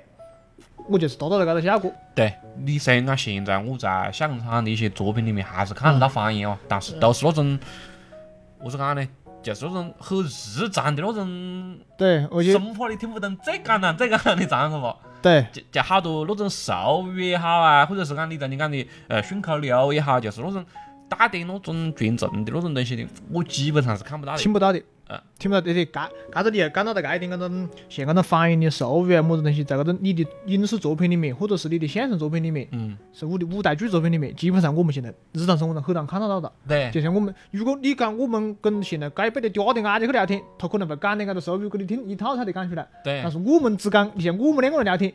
[0.89, 1.91] 我就是达到了搿个效果。
[2.13, 7.57] 对，你虽然讲现在我在相声场的一些作品里面还是看得到方言哦，但是都是那种，
[8.63, 9.07] 何是讲呢？
[9.41, 14.97] 就是那种很日常的那种，对，生怕你听不懂最简单最简单的长沙话。
[15.21, 16.71] 对就就好多那种俗
[17.13, 20.65] 语也好啊，或者是讲你在你讲的呃顺口溜也好，就是那种
[21.09, 24.39] 带点那种传承的那种东西的，我基本上是看不到的。
[24.39, 36.51] 听不到的嗯，听不到对对，搿搿个你要讲到的搿一点搿种像搿种方言的俗语啊，么子东西，在搿种你的影视作品里面，或者是你的相声作品里面，嗯，是舞的舞台剧作品里面，基本上我们现在日常生活中很难看得到的。
[36.67, 42.87] 对，就像我们，如果你讲我们跟现在这一辈的嗲的伢子去聊天，他可能会讲点搿个俗语给你听，一套套的讲出来。
[43.03, 45.13] 对但，是我们只讲，你像我们两个人聊天，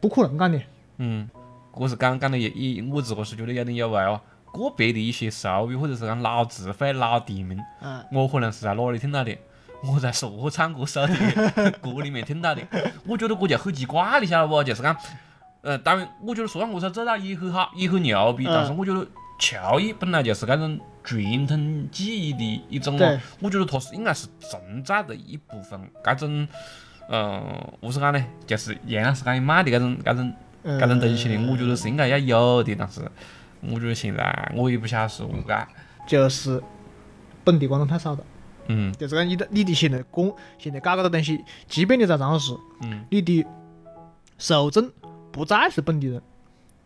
[0.00, 0.60] 不可能讲的。
[0.98, 1.28] 嗯，
[1.74, 4.20] 我是讲讲的也也，我自个是觉得有点有味哦。
[4.52, 9.36] 个别的一些俗语或者是讲老词汇、老地名，嗯，我可能是在哪里听到的？
[9.84, 12.62] 我在说唱歌手的歌里面听到的。
[13.04, 14.62] 我觉得这就很奇怪，你晓得不？
[14.62, 14.96] 就是讲，
[15.62, 19.04] 呃，当然，我觉得说唱歌手做到也很好，也很牛逼，嗯但是我觉得
[19.40, 22.96] 乔伊本来就是搿种传统技艺的一种
[23.40, 26.46] 我觉得它是应该是存在的一部分，这种，
[27.08, 27.42] 呃，
[27.80, 28.24] 何是讲呢？
[28.46, 30.32] 就是杨老师讲的卖的这种这种
[30.62, 33.00] 这种东西的，我觉得是应该要有的，但是
[33.62, 35.66] 我觉得现在我也不晓得是何解。
[36.06, 36.62] 就是
[37.44, 38.18] 本地观众太少了。
[38.68, 43.44] 嗯就是讲你的你的现在公现在搞搿个东西，即便你在长沙市，嗯，你的
[44.38, 44.90] 受众
[45.32, 46.22] 不再是本地人，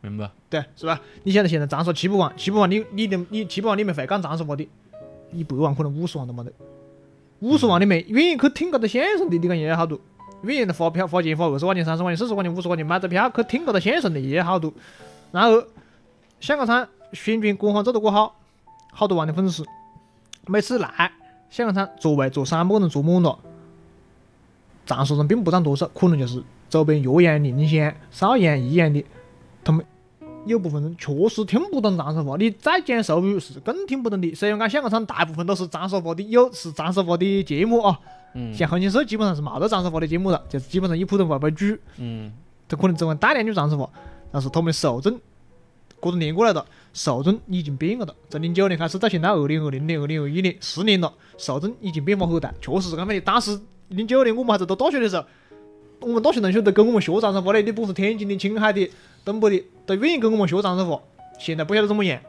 [0.00, 0.30] 明白。
[0.48, 1.00] 对，是吧？
[1.24, 4.66] 你晓得现在长沙七百万，七百万你你的你七百万里面会讲长沙话的，
[5.32, 6.52] 一百万可能五十万都没得。
[7.40, 9.98] 五十万里面愿意去听搿个相声的，你讲也有好多；
[10.42, 14.72] 愿意花票花钱花二十块钱、三十块钱、四十块钱、五十块钱买个票去听搿个相声的也有好多。
[15.30, 15.62] 然后
[16.40, 18.36] 香港场宣传官方做得过好，
[18.92, 19.64] 好多万的粉丝，
[20.46, 21.12] 每次来
[21.50, 23.38] 香港场座位坐三百个人坐满了，
[24.84, 29.04] 长沙人并不占多数，可能就是周边岳阳、宁乡、邵阳、益阳的，
[29.64, 29.84] 他们
[30.44, 34.34] 有部分人确实听不懂长沙话，你再讲俗语是更听不懂的。
[34.34, 37.98] 虽然讲香港场大部分都是长沙话的，有是长沙话的节目啊，
[38.34, 42.32] 嗯像红星社基本上是冇得长沙话的节目了，就是基本上以普通话为主，嗯
[42.68, 43.88] 他可能只会带两句长沙话，
[44.30, 45.18] 但是他们的受众，
[46.00, 48.14] 各种年过来了，受众已经变了的。
[48.28, 53.20] 从零九年开始到现在二零二零年、二零二一年，十年了，受众已经变化很大，确实是搿么的。
[53.20, 55.24] 当时零九年我们还在读大学的时候，
[56.00, 58.90] 我们大学同学都跟我们学长沙话的，你不是天津的、青海的、
[59.24, 61.00] 东北的，都愿意跟我们学长沙话。
[61.38, 62.20] 现在不晓得怎么样。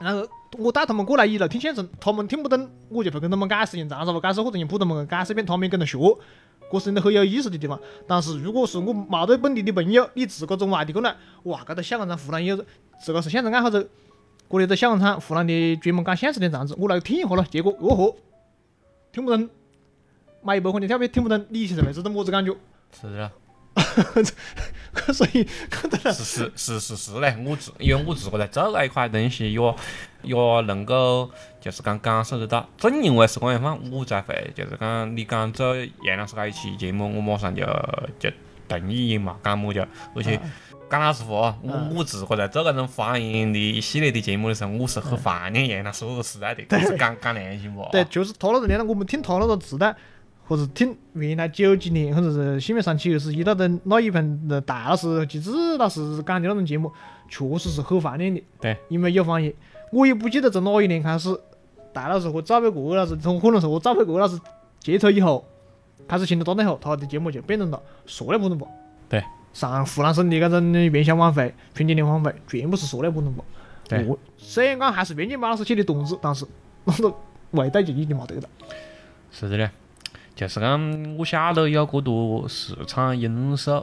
[0.00, 0.26] 然后
[0.58, 5.98] 我带他们过来一路听相声，他们听不懂，我就会跟他们解释用长沙话解释，或者用普通话解释一遍，他们跟着学。
[6.68, 7.78] 这是真的很有意思的地方。
[8.08, 12.56] 但是如果是我冇对本地的朋友，你自个从外地过来，哇，搿个香港场湖南有，
[13.00, 13.86] 自个是相声爱好者，
[14.48, 18.16] 过来在香港场湖南的专门讲相声的场子，我来听一下咯，结果哦豁，
[19.12, 19.48] 听不懂，
[20.42, 22.56] 买一百块钱票票听不懂，你现在会知道么子感觉？
[22.98, 23.30] 是的，
[25.12, 29.74] 所以看到了，是是是是是嘞，我自因为我自个在做搿一块东西，也
[30.22, 31.30] 也能够
[31.60, 32.66] 就是讲感受得到。
[32.78, 37.62] 正因为是这样放，我才会就是讲你讲做杨老师搿一期节目，我马上就
[38.18, 38.30] 就
[38.66, 40.40] 同意嘛，讲么就，而且
[40.88, 47.88] 讲老实话，我嗯我自个在做搿种方言的一系列的节目的时候，我是很怀念杨老师那个时代的，这是讲讲良心话。
[47.90, 49.94] 对，就是他那个年代，我们听他那个时代，
[50.46, 56.92] 或者听原来九几年或者是新闻三七二十一那的那一盘的大老师、季子老师讲的那种节目，
[57.28, 58.40] 确实是很怀念的。
[58.60, 59.52] 对，因为有方言，
[59.90, 61.36] 我也不记得从哪一年开始，
[61.92, 64.38] 大老师和赵培国老师，从可能是和赵培国老师
[64.78, 65.44] 接触以后，
[66.06, 68.68] 开始行得多了以后，他的节目就变成了塑料普通话。
[69.08, 69.22] 对，
[69.56, 73.42] 上湖南省的搿种元宵晚会、春节联欢会，全部是塑料普通话。
[73.88, 76.44] 对我虽然讲还是袁建宝老师写的段子，但是
[76.84, 77.14] 那个
[77.52, 78.42] 味道就已经没得了。
[79.30, 79.70] 是的嘞，
[80.34, 83.82] 就是讲我晓得有过多市场因素，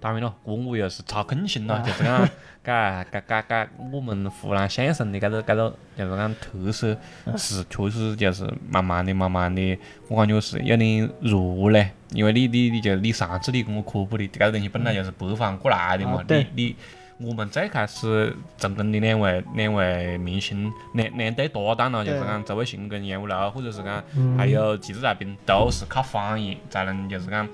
[0.00, 2.28] 当然了，这我又是操空心了，就是讲，
[2.64, 6.96] 嘎嘎嘎嘎，我们湖南相声的搿个搿个就是讲特色
[7.36, 9.78] 是确实就是慢慢的、慢慢的，
[10.08, 11.90] 我感觉是有点弱嘞。
[12.12, 16.76] 因为你你你就你上次你跟我科普的搿个东西本来就是北方过来的嘛你你。
[17.22, 27.46] 我们最开始成功的两位两位明星两两对搭档了，就是讲周卫星跟杨五楼，或者是讲嗯还有记者在兵，都是靠方言才能就是讲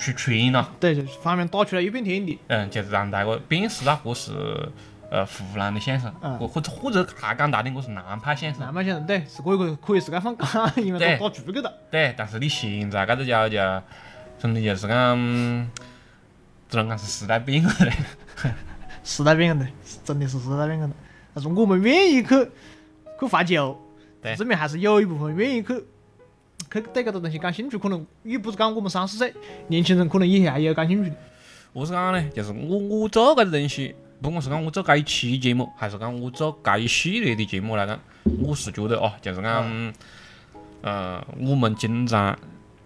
[0.00, 2.38] 出圈了，对，就是方面打出来一片天地。
[2.46, 4.32] 嗯，就是让大家辨识到我是
[5.10, 11.72] 呃湖南的相声，嗯或或者或者还讲大点，我是南派相声，南派先生对，是可以可以可以是该放假， 因为打出去了。
[11.90, 13.58] 对，但是你现在搿个叫就，
[14.38, 15.70] 真的就是讲，
[16.70, 17.92] 只能讲是时代变了嘞。
[19.04, 19.70] 时代变了的，
[20.02, 20.94] 真的是时代变了的。
[21.34, 22.28] 但是我们愿意去
[23.18, 23.78] 去怀旧，
[24.22, 25.84] 对证明还是有一部分愿意去
[26.72, 27.76] 去对搿个东西感兴趣。
[27.78, 29.32] 可能也不是讲我们三十岁
[29.68, 31.16] 年轻人，可能以后还有感兴趣的。
[31.72, 32.30] 何是讲呢？
[32.30, 37.98] 就是我我做搿个东西，不管是讲我做搿一期节目，还是讲我做搿一系列的节目来讲，
[38.42, 39.92] 我是觉得哦，就是讲，
[40.82, 42.36] 呃，我们经常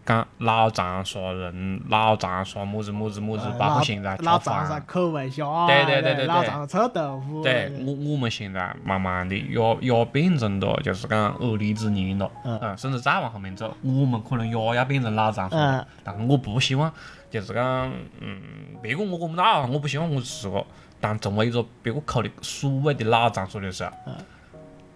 [0.07, 4.85] 讲老长沙人，老长沙么子么子么子，包括现在吃老长沙饭。
[4.87, 6.27] 口味虾，对对对对对。
[6.27, 12.59] 老长沙臭豆腐，对我，我们现在慢慢的也也变成了，就是讲而立之年了，嗯。
[12.63, 15.87] 嗯，甚至再往后面走，我们可能也要变成老长沙。
[16.03, 16.93] 但是我不希望，
[17.31, 17.91] 就是讲，
[18.21, 18.41] 嗯，
[18.83, 20.65] 别个我管不到，我不希望我是个，
[21.01, 24.15] 当成为一个别个口的所谓的老长沙的时候，嗯。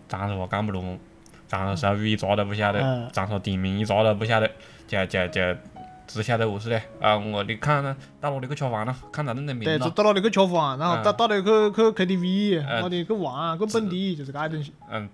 [0.09, 0.99] 长沙话讲不拢，
[1.47, 4.51] 长沙手语一抓都不晓得嗯，长沙地名一抓都不晓得，
[4.89, 5.41] 就就就
[6.07, 6.83] 只晓得何是嘞？
[7.01, 7.95] 啊，我你看到
[8.31, 8.97] 哪里去吃饭了？
[9.13, 9.91] 看到恁的名对，就。
[9.91, 14.73] 到哪里去吃饭，然后嗯到到哪里去去 KTV，嗯哪里去玩，去本地，就是搿东西。
[14.91, 15.09] 嗯，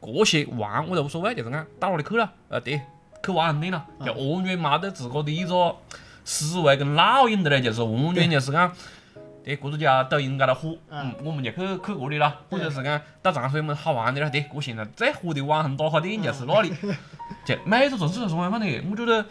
[0.00, 2.80] 这些玩我都无所谓，就是讲到哪里去了，呃对，
[3.22, 5.76] 去玩对了，就完全没得自个的一个
[6.24, 8.72] 思维跟烙印的嘞，就是完全就是讲，
[9.44, 16.72] 对，这个叫抖音高头火，嗯，我们就去去这里了，或者是讲到长沙有么好玩的了，对，我现在最火的网红打卡点就是那里，
[17.44, 19.24] 就每个城市都是这样的，我觉得。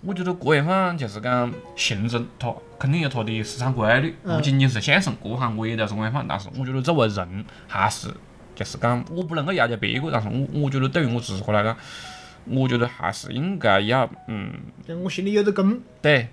[0.00, 6.24] 我觉得这样放就是讲行政，它肯定有它的市场规律，不仅仅是相声，各行各业都是这样放。
[6.28, 8.06] 但是我觉得作为人，还是
[8.54, 11.76] 就是讲，我不能够要求别个，但是我我觉得对于我自个来讲，
[12.44, 14.52] 我觉得还是应该要嗯，
[15.02, 16.28] 我心里有个根，对，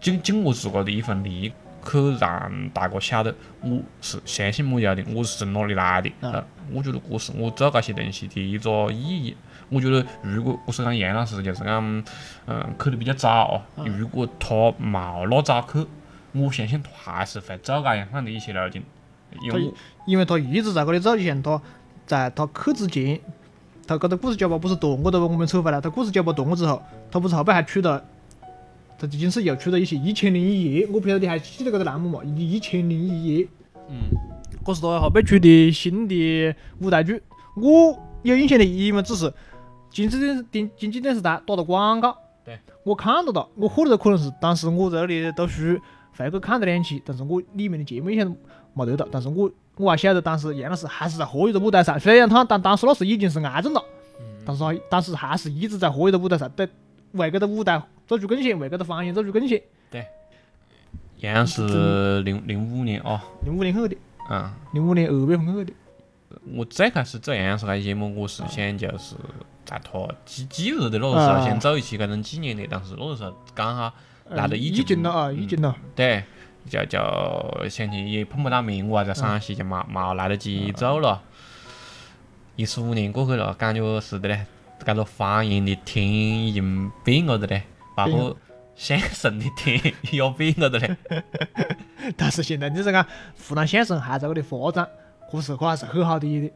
[0.00, 1.52] 尽尽我自个的一份力，
[1.84, 6.10] 去让大家晓得我是相信么样的，我是从哪里来的。
[6.22, 9.36] 嗯呃，我觉得这是我做这些东西的一个意义。
[9.72, 12.04] 我觉得如果我是讲杨老师，就是讲，
[12.46, 15.86] 嗯，去的比较早啊，如果他冇那早去，
[16.32, 18.82] 我相信他还是会走这样放的一些路径，
[19.42, 19.72] 因为
[20.06, 21.60] 因为他一直在搿里做，就像他
[22.06, 23.18] 在他去之前，
[23.86, 28.04] 他搿个故事酒吧不是断过的，我们扯回来，他故事酒吧断过之后，他不是后背还出了，
[28.98, 32.20] 他仅是又出了一些《一千零一夜》，我不晓得你还记得搿个栏目嘛？
[32.36, 33.44] 《一千零一夜》，
[33.88, 34.10] 嗯，
[34.64, 37.22] 这是他后背出的新的舞台剧，
[37.56, 39.32] 我有印象的，因为只是
[39.92, 45.78] 经济电电经济电视台打的广告，对，我看到了，我或者可能是当时我在那里读书，
[46.16, 48.34] 回去看了两期，但是我里面的节目印象
[48.74, 53.84] 没得到，但是我我还晓得当时杨老师还是在活跃的舞台上，虽然他当当时那时已经是癌症了，
[54.44, 56.68] 但是他当时还是一直在活跃的舞台上，对，
[57.12, 59.62] 为搿个舞台做出贡献，为搿个方言做出贡献。
[59.90, 60.06] 对。
[61.20, 63.96] 杨是零零五年啊，零五年去的，
[64.28, 64.50] 嗯。
[64.72, 65.72] 零五年二月份去的，
[66.52, 69.14] 我最开始做杨老师那节目，我是想就是
[69.72, 73.92] 在他几几日的那个时候啊先做一期搿种纪念的，但是那个时候刚好
[74.28, 75.74] 来了已疫经了啊，已经了。
[75.94, 76.22] 对，
[76.68, 76.98] 就就
[77.70, 81.22] 想去也碰不到面，我还在陕西，就冇冇来得及做了。
[82.56, 84.44] 一十五年过去了，感觉是的嘞，
[84.84, 86.06] 搿个方言的天
[86.46, 87.62] 已经变了的嘞，
[87.96, 88.36] 包括
[88.74, 90.96] 相声的天也变了的嘞。
[92.14, 93.06] 但是现在就是讲
[93.48, 94.86] 湖南相声还在搿里发展，
[95.32, 96.52] 这是可还是很好的的。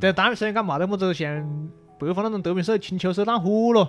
[0.00, 1.48] 但当然虽然讲没得么子像
[1.98, 3.88] 北方那种德云社、青丘社烂火咯，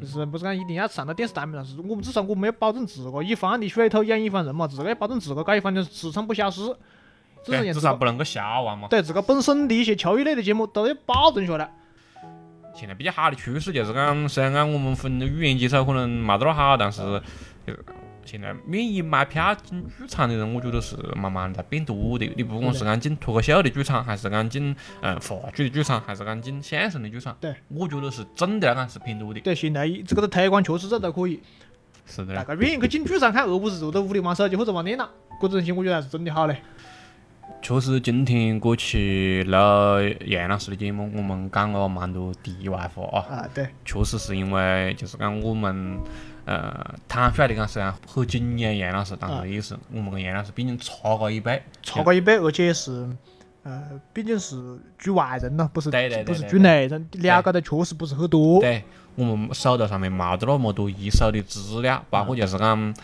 [0.00, 6.74] 就是不是讲一定要上到电视台面，上是我们至少我们要保证自个一方的水土养一方人嘛，自个要保证自个搿一方的市场不消失，
[7.44, 8.88] 至少不能够瞎玩嘛。
[8.88, 11.70] 对自个本身的一些球艺类的节目都要保证下来。
[12.74, 17.20] 现在比较好的趋势就是讲，虽然讲我们分语言基础可能没得那好，但是
[18.24, 22.30] 现在免疫买票进剧场的人，我觉得是慢慢在变多的。
[22.36, 29.40] 你不管是讲进脱口秀的剧场，还是讲进嗯话剧的剧场，还是讲进相声的剧场，对，我觉得是总的来讲是偏多的。
[29.40, 31.40] 对，现在这个的推广确实做得可以，
[32.06, 32.36] 是的嘞。
[32.36, 35.08] 大家愿意去进剧场看，而不是坐在屋里玩手机或者玩电脑。
[35.40, 36.56] 这东西我觉得还是真的好嘞。
[37.62, 39.56] 确实，今天过去录
[40.26, 43.18] 杨老师的节目，我们讲了蛮多题外话啊。
[43.28, 45.98] 啊，对，确实是因为就是讲我们
[46.50, 51.62] 呃坦率的讲，虽然很敬仰杨老师，但是也是我们跟杨老师毕竟差过一辈。
[51.80, 53.08] 差过一辈，而且是
[53.62, 54.56] 呃，毕竟是
[54.98, 58.60] 局外人了，不是对对对不是局内人，了解的确实不是很多。
[58.60, 58.82] 对，
[59.14, 62.94] 我们手头上面没得那么多一手的资料，包括就是讲。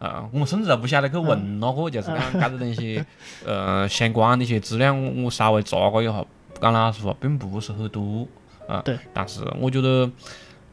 [0.00, 3.02] 呃，我们甚至都不晓得去问哪个，就是讲搿个东西，
[3.46, 6.22] 呃，相关的一些资料，我我稍微查过一下，
[6.60, 8.26] 讲老实话，并不是很多，
[8.68, 8.98] 啊、对。
[9.14, 10.10] 但是我觉得，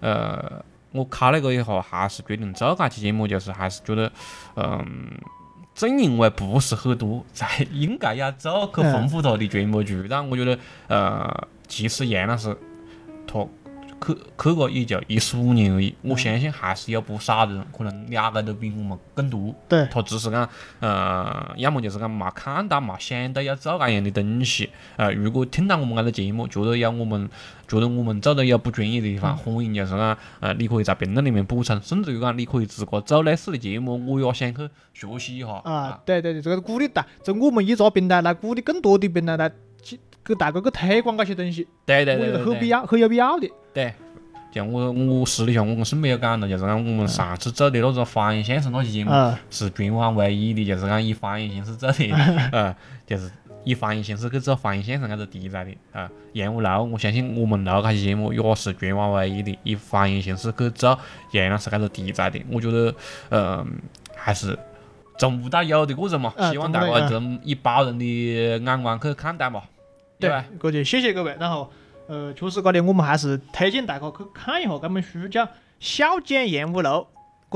[0.02, 0.62] 呃，
[0.92, 4.12] 我考虑过以后，还是决定做那期节目，就是还是觉得，
[4.56, 4.84] 嗯、
[5.74, 10.22] 正因为不是很多，才应该要做去丰富他的节目渠道。
[10.24, 12.56] 我觉得，呃，其实杨老师
[13.26, 13.48] 他
[14.06, 19.54] 去去过也就一十五年而已，我相信还是有不少的人可能了解的比我们更多。
[19.68, 20.50] 对他只是讲，
[20.80, 24.70] 呃，要么就是讲没看到、没想到要做搿样的东西。
[24.98, 27.30] 呃，如果听到我们搿个节目，觉得有我们
[27.68, 35.62] 觉得我们做的有不专业的地方，欢迎就是讲，呃，你可以在评论里面补充，甚至于讲你可以自个做类似的节目，我也想去学习一下。
[35.64, 39.56] 啊，对对对，这个是鼓励大，这我们一个平台来鼓励更多的平台来去
[40.24, 42.46] 给大家去推广搿些东西，对对对对对。
[42.46, 43.50] 得很必要，很有必要的。
[43.74, 43.94] 对，
[44.54, 52.06] 像我我私底下我跟沈北有讲了，就是讲我们上次做的那个方言相声那期节目，啊，是全网唯一的，就是讲以方言形式做的，
[52.52, 53.32] 嗯，就是
[53.64, 56.10] 以方言形式去做方言相声搿个题材的啊。
[56.34, 60.98] 杨五楼，我相信我们楼搿期节目也是全网唯一的以方言形式去做
[61.32, 62.42] 杨老师搿个题材的。
[62.50, 62.94] 我觉得，
[63.30, 63.66] 呃，
[64.16, 64.58] 还是
[65.20, 69.62] 从无到有的过程嘛，嗯希望大家从以包容的眼光去看待嘛，
[70.22, 70.46] 对吧？
[70.60, 71.36] 搿就谢谢各位。
[71.40, 71.70] 然后，
[72.08, 75.46] 呃，确实搿点我们还是推荐大家去看一下搿本书，叫
[75.80, 77.08] 《笑讲杨五楼》，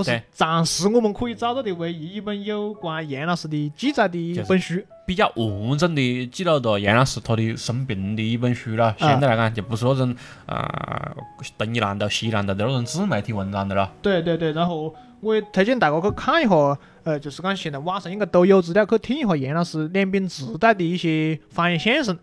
[0.03, 4.81] 搿是暂时我们可以找到的唯一一本有关杨老师的记载的一本书。
[5.07, 10.15] 比较完整的记录了杨老师他的生平的一本书了，相对来讲就不是那种
[10.47, 11.15] 啊
[11.59, 13.93] 东一榔头西一榔头的那种自媒体文章的了。
[14.01, 16.55] 对对对，然后我也推荐大家去看一下，
[17.03, 22.17] 呃，就是讲现在网上应该都有资料，去听一下杨老师两边自带的一些方言相声。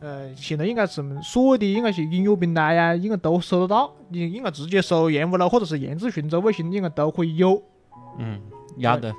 [0.00, 3.92] 呃，现在应该是所有的应该是音乐平台呀，应该都搜得到。
[4.08, 7.62] 你应该直接搜杨五楼或者是杨志群这微信，应该都可以有。
[8.18, 8.40] 嗯，
[8.76, 9.14] 要得。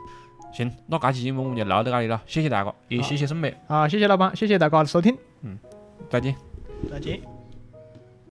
[0.54, 5.58] 行，那这期节目我们就聊到这里了，谢谢大家，也谢谢沈美，啊，谢谢老板，谢谢大家的收听，嗯
[6.10, 6.36] 再见。
[6.90, 7.37] 再见。